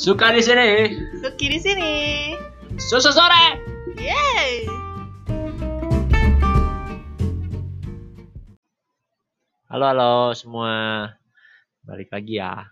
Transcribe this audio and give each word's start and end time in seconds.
Suka 0.00 0.32
di 0.32 0.40
sini. 0.40 0.68
Suki 1.20 1.46
di 1.52 1.58
sini. 1.60 1.94
Susu 2.80 3.12
sore. 3.12 3.44
Yeay. 4.00 4.64
Halo 9.68 9.84
halo 9.86 10.14
semua. 10.32 11.06
Balik 11.84 12.08
lagi 12.10 12.40
ya. 12.40 12.64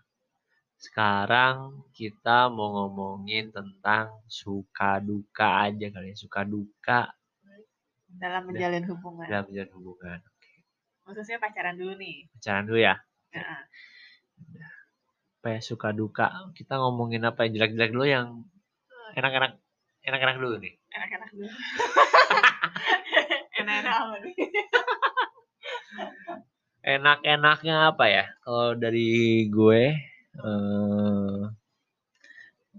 Sekarang 0.79 1.85
kita 1.93 2.49
mau 2.49 2.73
ngomongin 2.87 3.51
tentang 3.53 4.25
suka 4.31 4.97
duka 5.05 5.69
aja 5.69 5.87
kali 5.93 6.15
ya. 6.15 6.17
Suka 6.17 6.49
duka 6.49 7.13
Dalam 8.09 8.49
menjalin 8.49 8.89
hubungan. 8.89 9.29
dalam 9.29 9.45
menjalin 9.53 9.73
hubungan. 9.77 10.19
Khususnya 11.05 11.37
pacaran 11.37 11.77
dulu 11.77 11.93
nih. 12.01 12.25
Pacaran 12.33 12.65
dulu 12.65 12.81
ya. 12.81 12.97
Nah, 13.37 14.73
Apa 15.39 15.55
ya 15.55 15.61
suka 15.63 15.95
duka. 15.95 16.35
Kita 16.51 16.83
ngomongin 16.83 17.23
apa 17.23 17.47
yang 17.47 17.55
jelek-jelek 17.55 17.95
dulu 17.95 18.07
yang 18.11 18.43
enak-enak 19.15 19.55
enak-enak 20.03 20.37
dulu 20.43 20.59
nih. 20.59 20.75
enak-enak 20.95 21.31
dulu. 21.31 21.47
Enak-enak 23.59 23.95
apa 23.95 24.15
nih? 24.23 24.35
Enak-enaknya 26.83 27.75
apa 27.95 28.05
ya? 28.11 28.25
Kalau 28.43 28.75
dari 28.75 29.11
gue 29.51 29.83
eh 30.39 31.43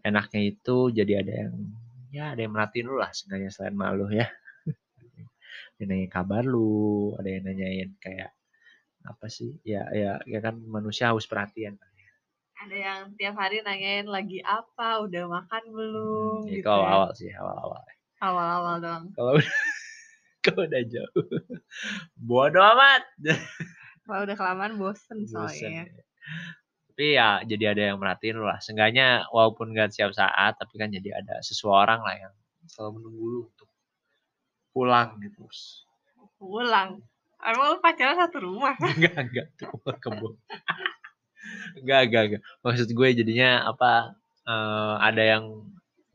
enaknya 0.04 0.42
itu 0.52 0.78
jadi 0.96 1.14
ada 1.24 1.34
yang 1.46 1.54
ya 2.10 2.24
ada 2.34 2.42
yang 2.44 2.54
merhatiin 2.56 2.88
lu 2.88 2.96
lah 3.00 3.12
sebenarnya 3.12 3.52
selain 3.56 3.76
malu 3.76 4.08
ya. 4.12 4.28
Ada 5.80 5.88
yang 5.88 5.90
nanyain 5.96 6.12
kabar 6.12 6.44
lu, 6.44 7.16
ada 7.16 7.30
yang 7.32 7.44
nanyain 7.48 7.90
kayak 8.04 8.36
apa 9.08 9.28
sih? 9.32 9.60
Ya 9.64 9.88
ya 9.96 10.20
ya 10.28 10.40
kan 10.44 10.60
manusia 10.68 11.12
haus 11.12 11.28
perhatian. 11.28 11.80
Ada 12.60 12.76
yang 12.76 13.00
tiap 13.16 13.36
hari 13.36 13.64
nanyain 13.64 14.04
lagi 14.04 14.44
apa, 14.44 15.00
udah 15.00 15.24
makan 15.32 15.64
belum 15.72 16.40
Ya, 16.44 16.60
gitu. 16.60 16.66
kalau 16.68 16.84
ya. 16.84 16.92
awal 16.92 17.10
sih, 17.16 17.32
awal-awal. 17.32 17.82
Awal-awal 18.20 18.76
dong. 18.80 19.04
Kalau 19.16 19.32
udah 19.34 19.48
kalau 20.46 20.62
udah 20.68 20.84
jauh. 20.84 21.24
Bodoh 22.20 22.64
amat. 22.76 23.04
Kalau 24.04 24.22
udah 24.28 24.36
kelamaan 24.36 24.76
bosen 24.76 25.24
Bosen. 25.24 25.32
soalnya. 25.32 25.84
Tapi 26.92 27.16
ya 27.16 27.40
jadi 27.48 27.72
ada 27.72 27.84
yang 27.94 27.98
merhatiin 27.98 28.36
lu 28.36 28.44
lah. 28.44 28.60
Seenggaknya 28.60 29.24
walaupun 29.32 29.72
gak 29.72 29.96
siap 29.96 30.12
saat, 30.12 30.60
tapi 30.60 30.76
kan 30.76 30.92
jadi 30.92 31.16
ada 31.16 31.40
seseorang 31.40 32.04
lah 32.04 32.16
yang 32.18 32.34
selalu 32.68 33.00
menunggu 33.00 33.24
lu 33.26 33.40
untuk 33.48 33.70
pulang 34.70 35.16
gitu. 35.24 35.48
Pulang. 36.36 37.00
Emang 37.40 37.72
lu 37.72 37.80
pacaran 37.80 38.20
satu 38.20 38.44
rumah? 38.44 38.76
Enggak, 39.00 39.16
enggak. 39.16 39.48
Tuh 39.56 39.72
kebun. 39.96 40.36
Enggak, 41.82 42.02
enggak, 42.10 42.24
enggak. 42.28 42.42
Maksud 42.66 42.88
gue 42.94 43.08
jadinya 43.20 43.50
apa, 43.72 43.92
eh, 44.48 44.96
ada 45.00 45.24
yang, 45.24 45.44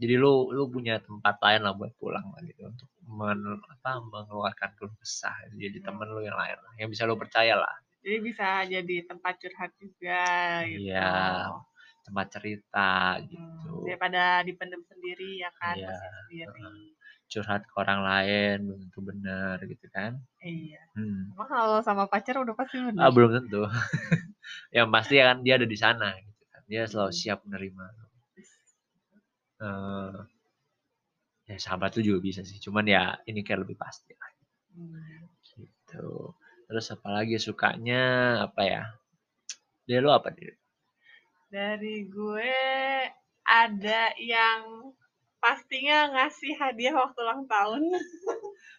jadi 0.00 0.14
lu 0.18 0.50
lu 0.52 0.66
punya 0.68 0.98
tempat 1.00 1.38
lain 1.40 1.60
lah 1.64 1.72
buat 1.78 1.92
pulang 2.00 2.26
lah 2.34 2.40
gitu. 2.44 2.66
Untuk 2.66 2.88
men, 3.06 3.40
apa, 3.74 3.90
mengeluarkan 4.02 4.70
keluh 4.76 4.94
kesah. 5.00 5.34
Jadi 5.54 5.78
temen 5.80 6.08
lu 6.10 6.20
yang 6.24 6.36
lain 6.36 6.58
lah. 6.58 6.72
Yang 6.80 6.88
bisa 6.98 7.02
lu 7.08 7.14
percaya 7.16 7.54
lah. 7.56 7.74
Jadi 8.04 8.16
bisa 8.20 8.48
jadi 8.68 8.96
tempat 9.08 9.34
curhat 9.40 9.72
juga 9.80 10.22
gitu. 10.68 10.84
Iya, 10.92 11.48
tempat 12.04 12.26
cerita 12.36 13.16
Hmm, 13.16 13.32
gitu. 13.32 13.88
daripada 13.88 14.44
dipendam 14.44 14.82
sendiri 14.84 15.40
ya 15.40 15.50
kan, 15.56 15.76
Iya, 15.80 15.96
sendiri. 16.28 16.92
Curhat 17.30 17.66
ke 17.66 17.74
orang 17.80 18.00
lain 18.04 18.56
belum 18.68 18.78
tentu 18.88 19.00
benar 19.02 19.56
gitu 19.64 19.86
kan. 19.90 20.20
Iya. 20.38 20.80
Hmm. 20.94 21.32
Emang 21.34 21.48
kalau 21.50 21.78
sama 21.82 22.04
pacar 22.06 22.38
udah 22.38 22.54
pasti 22.54 22.78
Ah, 22.78 22.86
bener. 22.92 23.10
belum 23.10 23.30
tentu. 23.42 23.62
yang 24.76 24.88
pasti 24.94 25.18
kan 25.18 25.40
dia 25.42 25.56
ada 25.58 25.66
di 25.66 25.78
sana 25.78 26.14
gitu 26.20 26.42
kan. 26.52 26.62
Dia 26.68 26.82
selalu 26.86 27.10
Hmm. 27.10 27.18
siap 27.18 27.38
menerima. 27.48 27.86
Eh, 29.64 30.14
ya 31.44 31.56
sahabat 31.60 31.94
lu 31.96 32.02
juga 32.04 32.20
bisa 32.20 32.40
sih. 32.44 32.58
Cuman 32.60 32.84
ya 32.88 33.16
ini 33.24 33.40
kayak 33.44 33.64
lebih 33.68 33.76
pasti 33.78 34.12
lah 34.14 34.30
Hmm. 34.74 35.30
gitu. 35.54 36.34
Terus 36.66 36.86
apalagi 36.90 37.38
sukanya 37.38 38.02
apa 38.50 38.62
ya? 38.66 38.82
Dia 39.86 40.02
lu 40.02 40.10
apa 40.10 40.34
dia? 40.34 40.50
Dari 41.46 42.10
gue 42.10 42.52
ada 43.46 44.10
yang 44.18 44.83
pastinya 45.44 45.98
ngasih 46.10 46.56
hadiah 46.56 46.96
waktu 46.96 47.20
ulang 47.20 47.44
tahun. 47.44 47.82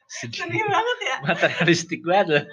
Sedih. 0.10 0.42
Sedih 0.42 0.64
banget 0.66 0.98
ya. 1.02 1.16
Materialistik 1.22 2.02
banget 2.02 2.28
loh. 2.28 2.44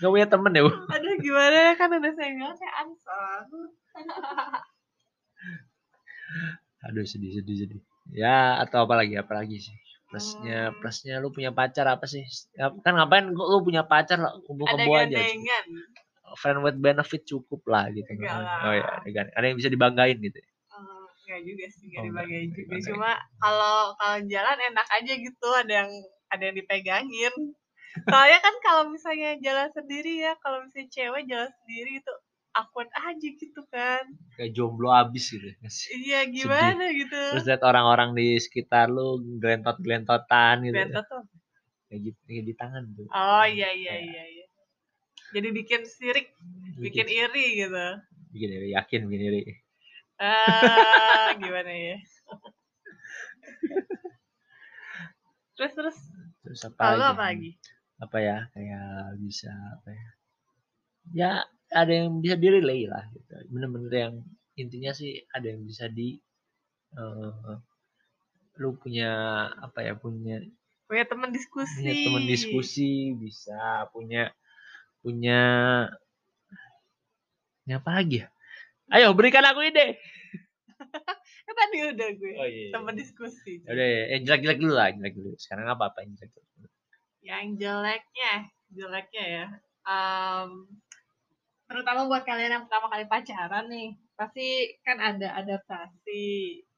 Gak 0.00 0.10
punya 0.10 0.28
temen 0.28 0.52
ya, 0.52 0.62
Bu? 0.66 0.72
Aduh 0.90 1.14
gimana 1.16 1.56
ya 1.70 1.74
kan 1.78 1.88
udah 1.88 2.12
saya 2.12 2.30
bilang 2.34 2.56
kayak 2.58 2.74
Anson. 2.76 3.46
Aduh 6.82 7.04
sedih 7.06 7.30
sedih 7.38 7.56
sedih. 7.64 7.80
Ya 8.10 8.58
atau 8.58 8.84
apa 8.84 8.98
lagi 8.98 9.14
apa 9.14 9.32
lagi 9.32 9.62
sih? 9.62 9.76
Plusnya 10.10 10.68
Hmm. 10.68 10.76
plusnya 10.82 11.14
lu 11.22 11.32
punya 11.32 11.54
pacar 11.54 11.88
apa 11.88 12.04
sih? 12.04 12.26
Ya, 12.52 12.68
kan 12.82 12.98
ngapain 12.98 13.32
kok 13.32 13.48
lu 13.48 13.62
punya 13.62 13.86
pacar 13.86 14.20
lah 14.20 14.32
kumpul 14.44 14.66
Ada 14.68 14.84
kebo 14.84 14.92
aja. 14.92 15.06
gandengan. 15.08 15.64
Friend 16.32 16.58
with 16.60 16.76
benefit 16.76 17.22
cukup 17.24 17.62
lah 17.64 17.88
gitu. 17.88 18.08
Enggak 18.08 18.36
lah. 18.36 18.58
Oh 18.66 18.74
ya, 18.74 18.86
ada 19.06 19.30
ada 19.32 19.44
yang 19.46 19.56
bisa 19.56 19.70
dibanggain 19.70 20.18
gitu. 20.18 20.36
Eh, 20.36 20.51
Enggak 21.32 21.48
juga 21.48 21.64
sih, 21.72 21.80
Oh, 21.80 21.88
enggak 21.88 22.02
enggak, 22.04 22.04
dibagain 22.12 22.44
enggak 22.44 22.52
juga. 22.52 22.68
dibagain. 22.68 22.84
Cuma 22.92 23.10
kalau 23.40 23.76
kalau 23.96 24.18
jalan 24.28 24.58
enak 24.68 24.88
aja 24.92 25.12
gitu, 25.16 25.48
ada 25.56 25.72
yang 25.80 25.90
ada 26.28 26.42
yang 26.44 26.56
dipegangin. 26.60 27.34
Soalnya 28.04 28.38
kan 28.44 28.54
kalau 28.60 28.82
misalnya 28.92 29.40
jalan 29.40 29.68
sendiri 29.72 30.12
ya, 30.20 30.32
kalau 30.44 30.60
misalnya 30.64 30.88
cewek 30.92 31.24
jalan 31.24 31.50
sendiri 31.64 32.04
itu 32.04 32.12
awkward 32.52 32.92
aja 32.92 33.28
gitu 33.32 33.62
kan. 33.72 34.04
Kayak 34.36 34.52
jomblo 34.52 34.92
abis 34.92 35.32
gitu. 35.32 35.48
Iya 36.04 36.28
gimana 36.28 36.84
gitu. 36.92 37.16
Terus 37.16 37.48
lihat 37.48 37.64
orang-orang 37.64 38.12
di 38.12 38.36
sekitar 38.36 38.92
lu 38.92 39.24
gelentot-gelentotan 39.40 40.68
gitu. 40.68 40.76
Bentot 40.76 41.04
tuh. 41.08 41.24
Kayak 41.88 42.00
gitu 42.12 42.18
kayak 42.28 42.44
di 42.44 42.54
tangan 42.56 42.82
tuh. 42.92 43.08
Oh 43.08 43.44
iya 43.48 43.72
iya 43.72 43.92
Kayak 43.96 44.04
iya 44.04 44.24
iya. 44.36 44.46
Jadi 45.32 45.48
bikin 45.48 45.80
sirik, 45.88 46.28
bikin 46.76 47.08
iri 47.08 47.46
gitu. 47.64 47.86
bikin 48.36 48.48
diri 48.52 48.68
yakin 48.76 49.00
bikin 49.08 49.20
diri. 49.32 49.40
Ah, 50.22 51.34
gimana 51.34 51.72
ya? 51.74 51.96
terus 55.58 55.72
terus. 55.74 55.98
Terus 56.42 56.60
apa 56.66 56.94
apa 56.98 57.14
lagi? 57.18 57.58
apa 58.02 58.18
ya? 58.18 58.38
Kayak 58.54 59.18
bisa 59.18 59.50
apa 59.50 59.88
ya? 59.90 60.08
Ya 61.12 61.30
ada 61.74 61.90
yang 61.92 62.22
bisa 62.22 62.38
di 62.38 62.48
relay 62.50 62.86
lah 62.86 63.02
gitu. 63.14 63.34
Bener-bener 63.50 63.92
yang 63.92 64.14
intinya 64.54 64.94
sih 64.94 65.22
ada 65.34 65.46
yang 65.50 65.62
bisa 65.66 65.86
di 65.90 66.18
eh, 66.94 67.54
lu 68.58 68.78
punya 68.78 69.10
apa 69.58 69.82
ya? 69.82 69.94
Punya 69.98 70.38
Punya 70.86 71.08
teman 71.08 71.32
diskusi. 71.32 71.80
punya 71.80 71.94
teman 72.04 72.24
diskusi 72.28 72.90
bisa 73.16 73.88
punya 73.96 74.28
punya 75.00 75.40
ini 77.64 77.72
apa 77.78 77.90
lagi 77.96 78.22
ya 78.22 78.28
ayo 78.92 79.12
berikan 79.12 79.44
aku 79.44 79.64
ide 79.64 79.96
Kan 81.42 81.54
tadi 81.58 81.78
udah 81.84 82.08
gue. 82.12 82.32
oh 82.34 82.46
iya, 82.46 82.70
Teman 82.70 82.94
diskusi. 82.94 83.62
udah 83.62 83.86
ya 84.10 84.18
jelek-jelek 84.18 84.58
dulu 84.58 84.74
lah 84.74 84.90
jelek 84.90 85.14
dulu 85.14 85.34
sekarang 85.36 85.66
apa 85.68 85.90
apa 85.90 85.98
yang 86.02 86.12
jelek 86.14 86.32
dulu 86.34 86.66
Yang 87.22 87.44
jeleknya, 87.56 88.32
jeleknya 88.68 89.24
ya. 89.24 89.46
em, 89.84 90.50
terutama 91.64 92.06
buat 92.06 92.22
kalian 92.22 92.50
yang 92.52 92.64
pertama 92.66 92.86
kali 92.88 93.06
pacaran 93.06 93.64
nih, 93.68 93.88
pasti 94.12 94.46
kan 94.82 94.98
ada 94.98 95.38
adaptasi 95.38 96.24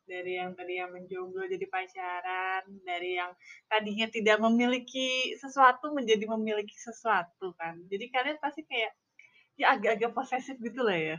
dari 0.04 0.36
yang 0.36 0.52
tadi 0.52 0.76
yang 0.76 0.92
menjomblo 0.92 1.48
jadi 1.48 1.64
pacaran, 1.64 2.62
dari 2.84 3.16
yang 3.16 3.32
tadinya 3.66 4.04
tidak 4.06 4.36
memiliki 4.38 5.32
sesuatu 5.34 5.96
menjadi 5.96 6.28
memiliki 6.28 6.76
sesuatu 6.76 7.56
kan. 7.56 7.81
Jadi 7.88 8.05
kalian 8.08 8.37
pasti 8.37 8.62
kayak 8.62 8.93
ya 9.56 9.72
agak-agak 9.72 10.12
posesif 10.12 10.61
gitu 10.61 10.84
lah 10.84 10.96
ya. 10.96 11.16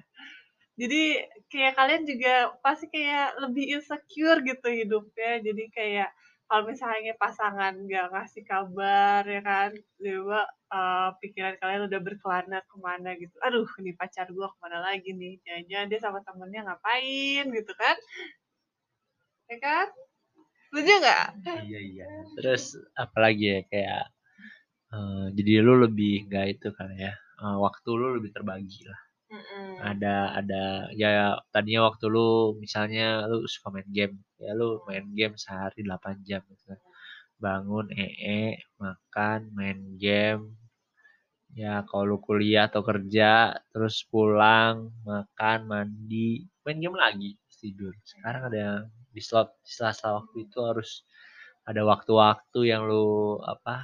Jadi 0.76 1.24
kayak 1.48 1.74
kalian 1.80 2.04
juga 2.04 2.34
pasti 2.60 2.86
kayak 2.92 3.40
lebih 3.48 3.80
insecure 3.80 4.40
gitu 4.44 4.68
hidupnya. 4.68 5.40
Jadi 5.40 5.64
kayak 5.72 6.10
kalau 6.46 6.64
misalnya 6.70 7.14
pasangan 7.18 7.74
nggak 7.88 8.12
ngasih 8.14 8.44
kabar 8.46 9.24
ya 9.26 9.42
kan, 9.42 9.70
tiba 9.98 10.42
eh, 10.76 11.10
pikiran 11.24 11.56
kalian 11.62 11.88
udah 11.90 12.00
berkelana 12.04 12.60
ke 12.68 12.76
mana 12.78 13.10
gitu. 13.18 13.36
Aduh, 13.42 13.66
ini 13.82 13.92
pacar 13.96 14.28
gua 14.36 14.52
ke 14.54 14.58
mana 14.64 14.80
lagi 14.84 15.10
nih? 15.16 15.40
Jangan-jangan 15.48 15.88
dia 15.92 16.00
sama 16.04 16.20
temennya 16.28 16.62
ngapain 16.68 17.46
gitu 17.56 17.74
kan? 17.80 17.96
Ya 19.50 19.58
kan? 19.62 19.88
Setuju 20.76 20.94
nggak? 21.02 21.26
iya 21.72 21.80
iya 21.80 22.06
terus 22.36 22.76
apalagi 23.00 23.46
ya 23.48 23.60
kayak 23.72 24.04
eh, 24.92 25.26
jadi 25.38 25.52
lu 25.64 25.74
lebih 25.88 26.28
nggak 26.28 26.46
itu 26.60 26.68
kan 26.76 26.92
ya 27.00 27.14
eh, 27.16 27.58
waktu 27.64 27.90
lu 27.96 28.20
lebih 28.20 28.36
terbagi 28.36 28.84
lah 28.92 29.00
Mm-mm. 29.36 29.68
ada 29.92 30.16
ada 30.40 30.64
ya 31.02 31.10
tadinya 31.54 31.82
waktu 31.88 32.06
lu 32.16 32.30
misalnya 32.64 33.06
lu 33.32 33.38
suka 33.54 33.68
main 33.76 33.90
game 33.98 34.16
ya 34.44 34.52
lu 34.60 34.68
main 34.88 35.06
game 35.18 35.36
sehari 35.44 35.80
8 35.88 36.18
jam 36.28 36.42
gitu 36.52 36.64
kan. 36.72 36.80
Bangun 37.44 37.86
ee 38.06 38.46
makan 38.82 39.40
main 39.58 39.80
game. 40.04 40.44
Ya 41.62 41.74
kalau 41.88 42.04
lu 42.10 42.18
kuliah 42.28 42.64
atau 42.70 42.82
kerja 42.90 43.56
terus 43.72 43.96
pulang 44.12 44.76
makan 45.10 45.60
mandi 45.72 46.30
main 46.64 46.78
game 46.84 46.98
lagi 47.06 47.32
tidur. 47.60 47.94
Sekarang 48.12 48.42
ada 48.52 48.66
di 49.16 49.22
slot 49.28 49.50
di 49.66 49.72
waktu 50.18 50.38
itu 50.46 50.60
harus 50.70 50.90
ada 51.70 51.82
waktu-waktu 51.92 52.60
yang 52.72 52.86
lu 52.86 53.40
apa 53.42 53.76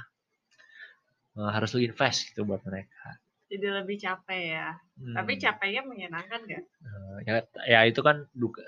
uh, 1.38 1.50
harus 1.54 1.70
lu 1.74 1.80
invest 1.82 2.30
gitu 2.30 2.46
buat 2.46 2.62
mereka 2.62 3.18
jadi 3.52 3.84
lebih 3.84 4.00
capek 4.00 4.42
ya 4.56 4.68
hmm. 4.96 5.12
tapi 5.12 5.36
capeknya 5.36 5.82
menyenangkan 5.84 6.40
gak? 6.48 6.64
Uh, 6.80 7.16
ya, 7.28 7.34
ya 7.68 7.80
itu 7.84 8.00
kan 8.00 8.24
duka 8.32 8.64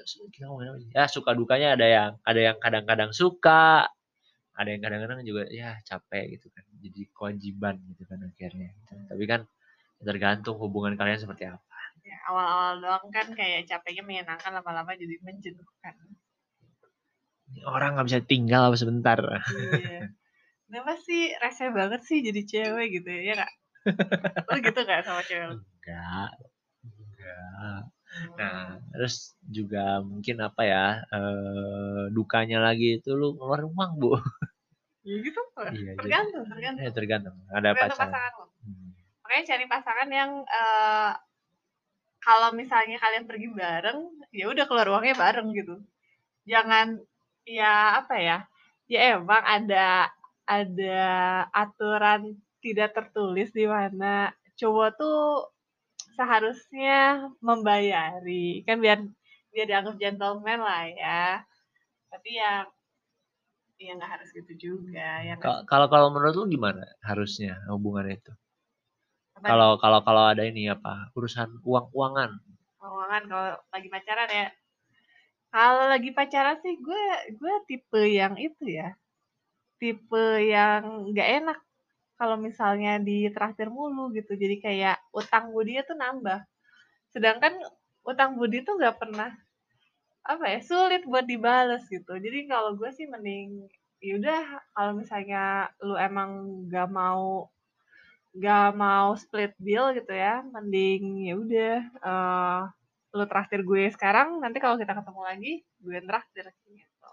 ya 0.93 1.09
suka 1.09 1.33
dukanya 1.33 1.73
ada 1.73 1.87
yang 1.89 2.11
ada 2.21 2.41
yang 2.53 2.57
kadang-kadang 2.61 3.17
suka 3.17 3.89
ada 4.55 4.69
yang 4.69 4.85
kadang-kadang 4.85 5.25
juga 5.25 5.49
ya 5.49 5.81
capek 5.89 6.37
gitu 6.37 6.53
kan 6.53 6.65
jadi 6.85 7.01
kewajiban 7.17 7.81
gitu 7.89 8.05
kan 8.05 8.21
akhirnya 8.21 8.71
hmm. 8.93 9.09
tapi 9.09 9.25
kan 9.25 9.41
tergantung 10.05 10.61
hubungan 10.61 11.01
kalian 11.01 11.17
seperti 11.17 11.49
apa 11.49 11.65
ya, 12.05 12.17
awal-awal 12.29 12.85
doang 12.85 13.07
kan 13.09 13.33
kayak 13.33 13.65
capeknya 13.65 14.05
menyenangkan 14.05 14.53
lama-lama 14.53 14.93
jadi 14.93 15.17
menjenuhkan 15.25 15.97
orang 17.65 17.97
nggak 17.97 18.09
bisa 18.13 18.21
tinggal 18.21 18.77
sebentar 18.77 19.19
iya. 19.81 20.13
Kenapa 20.65 20.99
sih 21.07 21.31
rese 21.39 21.71
banget 21.71 22.03
sih 22.03 22.19
jadi 22.25 22.43
cewek 22.43 22.99
gitu 22.99 23.07
ya, 23.07 23.21
ya 23.31 23.35
kak? 23.47 23.53
Lo 24.49 24.57
gitu 24.67 24.81
gak 24.85 25.05
sama 25.05 25.21
cewek 25.25 25.47
lo? 25.53 25.57
Enggak. 25.61 26.31
Enggak. 26.85 27.81
Nah, 28.39 28.79
terus 28.95 29.35
juga 29.51 29.99
mungkin 30.01 30.39
apa 30.39 30.63
ya, 30.63 30.87
eh, 31.11 32.03
dukanya 32.15 32.63
lagi 32.63 33.03
itu 33.03 33.11
lu 33.13 33.35
ngeluarin 33.35 33.69
uang, 33.75 33.93
Bu. 33.99 34.15
Ya 35.03 35.17
gitu 35.21 35.41
Pak. 35.55 35.75
Iya, 35.75 35.93
tergantung, 35.99 36.45
tergantung. 36.47 36.85
Ya, 36.85 36.91
tergantung. 36.95 37.37
Ada 37.51 37.69
tergantung 37.75 37.99
pasangan. 37.99 38.13
pasangan 38.15 38.33
lo. 38.39 38.47
Hmm. 38.63 38.89
Makanya 39.25 39.45
cari 39.51 39.65
pasangan 39.67 40.09
yang 40.09 40.31
uh, 40.47 41.13
kalau 42.23 42.49
misalnya 42.57 42.97
kalian 42.97 43.25
pergi 43.29 43.49
bareng, 43.53 43.99
ya 44.33 44.45
udah 44.49 44.65
keluar 44.65 44.89
uangnya 44.89 45.17
bareng 45.19 45.49
gitu. 45.53 45.77
Jangan 46.49 47.03
ya 47.45 48.01
apa 48.01 48.17
ya? 48.17 48.39
Ya 48.89 49.17
emang 49.17 49.45
ada 49.45 50.09
ada 50.45 51.05
aturan 51.53 52.37
tidak 52.65 52.97
tertulis 52.97 53.53
di 53.53 53.69
mana. 53.69 54.33
Cowok 54.57 54.89
tuh 54.97 55.53
seharusnya 56.17 57.29
membayari. 57.45 58.65
Kan 58.65 58.81
biar 58.81 59.05
biar 59.53 59.67
dianggap 59.69 60.01
gentleman 60.01 60.65
lah 60.65 60.89
ya. 60.89 61.25
Tapi 62.09 62.41
ya 62.41 62.65
ya 63.75 63.93
nggak 63.99 64.13
harus 64.17 64.29
gitu 64.31 64.53
juga 64.55 65.21
ya 65.27 65.35
kalau 65.67 65.91
kalau 65.91 66.09
menurut 66.09 66.33
lu 66.39 66.47
gimana 66.47 66.87
harusnya 67.03 67.59
hubungan 67.69 68.07
itu? 68.07 68.33
Kalau 69.43 69.77
kalau 69.83 70.01
kalau 70.07 70.25
ada 70.31 70.47
ini 70.47 70.71
apa 70.71 71.11
urusan 71.13 71.61
uang 71.67 71.91
uangan? 71.93 72.33
Uangan 72.81 73.23
kalau 73.29 73.51
lagi 73.75 73.89
pacaran 73.91 74.31
ya. 74.31 74.49
Kalau 75.51 75.85
lagi 75.91 76.11
pacaran 76.15 76.59
sih 76.63 76.79
gue 76.79 77.05
gue 77.35 77.55
tipe 77.67 78.03
yang 78.09 78.39
itu 78.39 78.65
ya. 78.65 78.95
Tipe 79.77 80.25
yang 80.41 81.11
nggak 81.13 81.29
enak 81.43 81.59
kalau 82.15 82.37
misalnya 82.39 83.03
di 83.03 83.27
traktir 83.35 83.69
mulu 83.71 84.15
gitu. 84.15 84.35
Jadi 84.39 84.63
kayak 84.63 84.97
utang 85.11 85.51
budi 85.51 85.79
tuh 85.83 85.99
nambah. 85.99 86.43
Sedangkan 87.11 87.59
utang 88.07 88.39
budi 88.39 88.63
tuh 88.63 88.79
nggak 88.79 88.99
pernah 89.01 89.31
apa 90.25 90.45
ya 90.49 90.61
sulit 90.65 91.05
buat 91.05 91.29
dibales 91.29 91.85
gitu. 91.93 92.17
Jadi 92.17 92.49
kalau 92.49 92.77
gue 92.79 92.89
sih 92.97 93.05
mending 93.05 93.69
yaudah 94.05 94.61
kalau 94.77 94.93
misalnya 94.97 95.69
lu 95.81 95.97
emang 95.97 96.65
gak 96.69 96.89
mau 96.93 97.49
gak 98.37 98.73
mau 98.77 99.15
split 99.17 99.53
bill 99.61 99.95
gitu 99.95 100.11
ya, 100.13 100.43
mending 100.43 101.29
ya 101.29 101.35
udah 101.39 101.77
uh, 102.03 102.61
lu 103.15 103.25
traktir 103.31 103.63
gue 103.63 103.87
sekarang, 103.95 104.43
nanti 104.43 104.59
kalau 104.59 104.75
kita 104.75 104.91
ketemu 104.91 105.23
lagi 105.23 105.53
gue 105.79 105.99
traktir 106.03 106.47
gitu. 106.73 107.11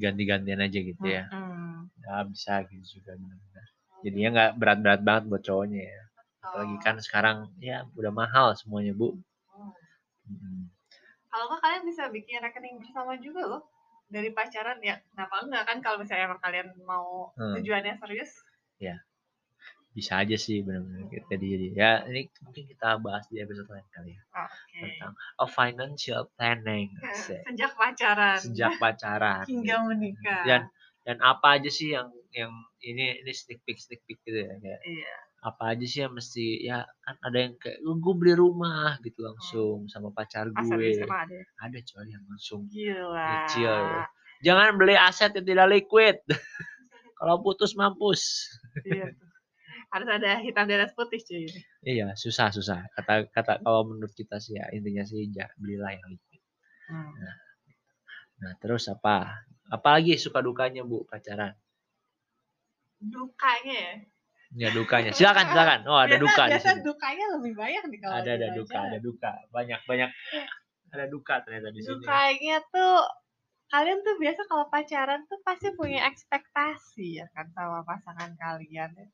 Ganti-gantian 0.00 0.64
aja 0.64 0.78
gitu 0.80 1.04
ya. 1.04 1.28
Hmm. 1.28 1.92
Ya 2.00 2.24
bisa 2.24 2.62
gitu 2.70 2.98
juga 2.98 3.18
benar-benar 3.20 3.73
jadinya 4.04 4.28
nggak 4.36 4.52
berat-berat 4.60 5.00
banget 5.00 5.24
buat 5.32 5.42
cowoknya 5.42 5.80
ya. 5.88 6.02
Apalagi 6.44 6.76
kan 6.84 6.96
sekarang 7.00 7.36
ya 7.58 7.88
udah 7.96 8.12
mahal 8.12 8.52
semuanya 8.54 8.92
bu. 8.92 9.16
Hmm. 10.24 10.72
kalau 11.28 11.50
nggak 11.52 11.60
kalian 11.60 11.84
bisa 11.84 12.08
bikin 12.08 12.40
rekening 12.40 12.80
bersama 12.80 13.18
juga 13.20 13.44
loh 13.44 13.62
dari 14.08 14.30
pacaran 14.30 14.78
ya. 14.84 15.00
Kenapa 15.12 15.34
enggak 15.42 15.64
kan 15.66 15.78
kalau 15.82 15.96
misalnya 16.00 16.30
emang 16.30 16.40
kalian 16.40 16.68
mau 16.84 17.32
hmm. 17.34 17.60
tujuannya 17.60 17.98
serius? 17.98 18.32
Ya. 18.78 19.00
Bisa 19.94 20.18
aja 20.22 20.34
sih 20.34 20.62
benar-benar 20.62 21.06
kita 21.06 21.38
jadi 21.38 21.68
ya 21.70 21.90
ini 22.10 22.26
mungkin 22.42 22.64
kita 22.66 22.98
bahas 22.98 23.26
di 23.30 23.38
episode 23.38 23.70
lain 23.70 23.86
kali 23.94 24.10
ya. 24.14 24.22
Okay. 24.34 24.80
tentang 24.98 25.14
a 25.38 25.46
financial 25.46 26.22
planning. 26.34 26.88
Sejak 27.14 27.72
pacaran. 27.78 28.38
Sejak 28.42 28.74
pacaran. 28.78 29.44
Hingga 29.50 29.76
menikah. 29.86 30.42
Dan 30.42 30.60
dan 31.04 31.20
apa 31.20 31.60
aja 31.60 31.68
sih 31.68 31.92
yang 31.92 32.08
yang 32.32 32.50
ini 32.80 33.20
ini 33.20 33.32
stick 33.36 33.60
pick 33.62 33.76
stick 33.76 34.00
pick 34.08 34.18
gitu 34.24 34.40
ya 34.40 34.56
kayak 34.56 34.80
iya. 34.88 35.14
apa 35.44 35.76
aja 35.76 35.84
sih 35.84 36.00
yang 36.00 36.16
mesti 36.16 36.64
ya 36.64 36.82
kan 37.04 37.16
ada 37.20 37.38
yang 37.44 37.54
kayak 37.60 37.78
gue 37.84 38.14
beli 38.16 38.34
rumah 38.34 38.96
gitu 39.04 39.20
langsung 39.20 39.84
hmm. 39.84 39.92
sama 39.92 40.08
pacar 40.16 40.48
gue 40.48 41.04
ada? 41.04 41.38
ada 41.60 41.78
coy 41.84 42.08
yang 42.08 42.24
langsung 42.24 42.64
Gila. 42.72 43.46
kecil 43.46 43.68
ya. 43.68 44.04
jangan 44.40 44.80
beli 44.80 44.96
aset 44.96 45.36
yang 45.36 45.44
tidak 45.44 45.68
liquid 45.68 46.16
kalau 47.20 47.44
putus 47.44 47.76
mampus 47.76 48.48
iya 48.88 49.12
harus 49.94 50.08
ada 50.10 50.42
hitam 50.42 50.66
di 50.66 50.74
atas 50.74 50.96
putih 50.96 51.20
cuy 51.20 51.46
iya 51.84 52.16
susah 52.16 52.48
susah 52.48 52.82
kata 52.96 53.28
kata 53.30 53.60
kalau 53.60 53.86
menurut 53.86 54.10
kita 54.16 54.40
sih 54.40 54.56
ya 54.56 54.72
intinya 54.72 55.04
sih 55.04 55.28
ya 55.30 55.46
belilah 55.60 55.92
yang 55.92 56.08
liquid 56.08 56.42
hmm. 56.88 57.12
nah, 57.14 57.36
nah 58.40 58.52
terus 58.58 58.90
apa 58.90 59.46
apalagi 59.70 60.18
suka 60.18 60.42
dukanya 60.42 60.82
bu 60.82 61.06
pacaran 61.06 61.54
dukanya 62.98 63.76
ya 63.76 63.94
Ya 64.54 64.70
dukanya. 64.70 65.10
Silakan, 65.10 65.50
silakan. 65.50 65.80
Oh, 65.90 65.98
ada 65.98 66.14
duka 66.14 66.46
di 66.46 66.62
sini. 66.62 66.78
dukanya 66.86 67.26
lebih 67.38 67.58
banyak 67.58 67.82
nih 67.90 67.98
kalau 67.98 68.14
Ada 68.22 68.30
ada 68.38 68.48
duka, 68.54 68.78
ada 68.78 68.98
duka. 69.02 69.32
Banyak 69.50 69.80
banyak 69.82 70.10
ada 70.94 71.04
duka 71.10 71.34
ternyata 71.42 71.74
di 71.74 71.82
sini. 71.82 71.98
Dukanya 71.98 72.62
tuh 72.70 73.02
kalian 73.74 73.98
tuh 74.06 74.14
biasa 74.14 74.40
kalau 74.46 74.70
pacaran 74.70 75.26
tuh 75.26 75.42
pasti 75.42 75.74
punya 75.74 76.06
ekspektasi 76.06 77.18
ya 77.18 77.26
kan 77.34 77.50
sama 77.50 77.82
pasangan 77.82 78.30
kalian 78.38 78.94
ya. 78.94 79.08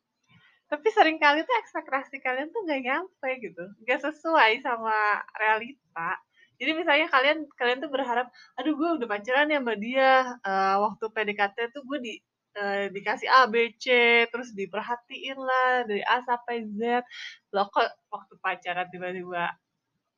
Tapi 0.69 0.87
sering 0.93 1.17
kali 1.17 1.41
tuh 1.41 1.55
ekspektasi 1.57 2.21
kalian 2.21 2.53
tuh 2.53 2.61
gak 2.63 2.79
nyampe 2.85 3.29
gitu, 3.43 3.65
gak 3.83 3.99
sesuai 4.07 4.61
sama 4.63 5.25
realita. 5.35 6.21
Jadi 6.61 6.71
misalnya 6.77 7.07
kalian 7.09 7.49
kalian 7.57 7.79
tuh 7.81 7.89
berharap, 7.89 8.29
aduh 8.53 8.73
gue 8.77 8.89
udah 9.01 9.07
pacaran 9.09 9.49
ya 9.49 9.57
sama 9.57 9.73
dia, 9.81 10.37
uh, 10.45 10.75
waktu 10.85 11.05
PDKT 11.09 11.57
tuh 11.73 11.81
gue 11.89 11.97
di 12.05 12.13
uh, 12.61 12.85
dikasih 12.93 13.29
A, 13.33 13.49
B, 13.49 13.73
C, 13.81 13.85
terus 14.29 14.53
diperhatiin 14.53 15.39
lah 15.41 15.89
dari 15.89 16.05
A 16.05 16.21
sampai 16.21 16.69
Z. 16.77 17.01
Loh 17.49 17.65
kok 17.73 17.89
waktu 18.13 18.33
pacaran 18.37 18.87
tiba-tiba 18.93 19.57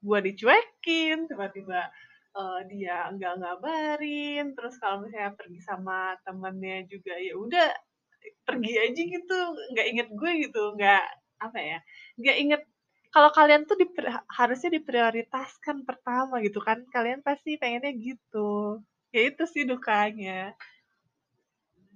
gue 0.03 0.19
dicuekin, 0.19 1.31
tiba-tiba 1.31 1.87
uh, 2.35 2.59
dia 2.67 3.07
nggak 3.13 3.33
ngabarin, 3.39 4.51
terus 4.57 4.75
kalau 4.83 5.07
misalnya 5.07 5.31
pergi 5.39 5.59
sama 5.63 6.19
temennya 6.27 6.83
juga 6.91 7.15
ya 7.15 7.33
udah 7.39 7.69
pergi 8.43 8.73
aja 8.83 9.01
gitu, 9.15 9.39
nggak 9.71 9.87
inget 9.95 10.09
gue 10.11 10.31
gitu, 10.43 10.75
nggak 10.75 11.03
apa 11.39 11.59
ya, 11.59 11.79
nggak 12.19 12.37
inget 12.39 12.61
kalau 13.13 13.29
kalian 13.29 13.69
tuh 13.69 13.77
diper, 13.77 14.09
harusnya 14.25 14.73
diprioritaskan 14.73 15.85
pertama 15.85 16.41
gitu 16.41 16.57
kan, 16.59 16.81
kalian 16.89 17.21
pasti 17.21 17.61
pengennya 17.61 17.93
gitu. 17.93 18.81
Ya 19.13 19.29
itu 19.29 19.45
sih 19.45 19.63
dukanya 19.69 20.57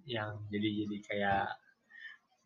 yang 0.07 0.39
jadi 0.47 0.67
jadi 0.87 0.97
kayak 1.03 1.47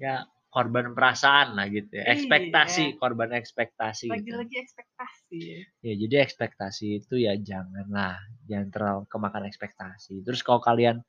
ya 0.01 0.15
korban 0.51 0.91
perasaan 0.91 1.55
lah 1.55 1.71
gitu 1.71 1.95
ya. 1.95 2.11
Ekspektasi, 2.11 2.83
iya. 2.91 2.97
korban 2.99 3.31
ekspektasi. 3.31 4.11
Gitu. 4.11 4.17
Lagi-lagi 4.19 4.51
gitu. 4.51 4.63
ekspektasi. 4.67 5.41
Ya, 5.79 5.93
jadi 5.95 6.15
ekspektasi 6.27 6.85
itu 6.99 7.15
ya 7.23 7.39
janganlah, 7.39 8.19
jangan 8.51 8.67
terlalu 8.67 9.01
kemakan 9.07 9.47
ekspektasi. 9.47 10.27
Terus 10.27 10.43
kalau 10.43 10.59
kalian 10.59 10.99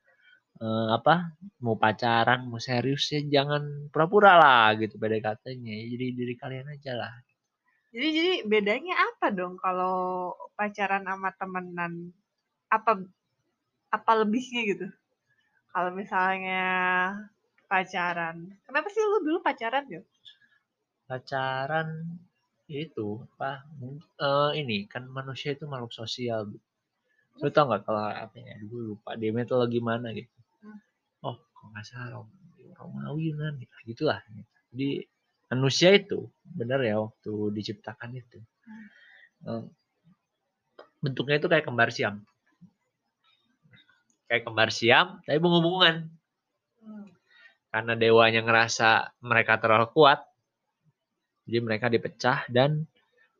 eh, 0.63 0.87
apa 0.95 1.35
mau 1.59 1.75
pacaran, 1.75 2.47
mau 2.47 2.61
serius 2.63 3.03
ya 3.11 3.19
jangan 3.19 3.91
pura-pura 3.91 4.39
lah 4.39 4.79
gitu 4.79 4.95
PDKT-nya. 4.95 5.75
Jadi 5.91 6.05
diri 6.15 6.35
kalian 6.39 6.71
aja 6.71 6.95
lah. 6.95 7.13
Jadi 7.93 8.07
jadi 8.09 8.33
bedanya 8.49 8.97
apa 8.97 9.29
dong 9.29 9.61
kalau 9.61 10.33
pacaran 10.57 11.05
sama 11.05 11.29
temenan? 11.37 12.09
Apa 12.73 12.97
apa 13.93 14.11
lebihnya 14.17 14.61
gitu? 14.65 14.87
Kalau 15.69 15.93
misalnya 15.93 16.65
pacaran, 17.69 18.49
kenapa 18.65 18.89
sih 18.89 19.01
lu 19.05 19.21
dulu 19.21 19.37
pacaran 19.45 19.85
ya? 19.85 20.01
Pacaran 21.05 22.17
itu 22.65 23.21
apa? 23.37 23.61
Uh, 24.17 24.51
ini 24.57 24.89
kan 24.89 25.05
manusia 25.05 25.53
itu 25.53 25.69
makhluk 25.69 25.93
sosial. 25.93 26.49
Lu 27.37 27.49
tau 27.53 27.69
nggak 27.69 27.85
kalau 27.85 28.09
apa 28.09 28.33
ya? 28.41 28.57
Dulu 28.65 28.97
lupa 28.97 29.13
dia 29.13 29.29
metodologi 29.29 29.77
mana 29.77 30.09
gitu. 30.17 30.33
Hmm. 30.65 30.81
Oh, 31.21 31.37
kok 31.37 31.65
nggak 31.69 31.85
salah 31.85 32.25
Romawi 32.73 33.29
Yunani, 33.29 33.65
gitulah. 33.85 34.17
Jadi 34.73 35.05
manusia 35.53 35.93
itu 35.93 36.33
benar 36.41 36.81
ya 36.81 36.97
waktu 36.97 37.33
diciptakan 37.53 38.17
itu. 38.17 38.41
Hmm. 38.65 38.87
Uh, 39.45 39.63
bentuknya 40.99 41.37
itu 41.37 41.47
kayak 41.47 41.69
kembar 41.69 41.93
siam. 41.93 42.25
Kayak 44.25 44.49
kembar 44.49 44.73
siam, 44.73 45.21
tapi 45.23 45.37
bunga-bungan. 45.37 46.09
Hmm. 46.81 47.07
Karena 47.69 47.93
dewanya 47.93 48.41
ngerasa 48.41 49.13
mereka 49.21 49.61
terlalu 49.61 49.93
kuat, 49.93 50.25
jadi 51.45 51.59
mereka 51.61 51.91
dipecah 51.91 52.45
dan 52.49 52.89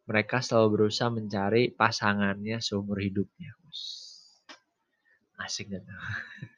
mereka 0.04 0.44
selalu 0.44 0.80
berusaha 0.80 1.08
mencari 1.08 1.72
pasangannya 1.72 2.60
seumur 2.60 3.00
hidupnya. 3.00 3.56
Asik 5.40 5.72
gitu. 5.72 5.92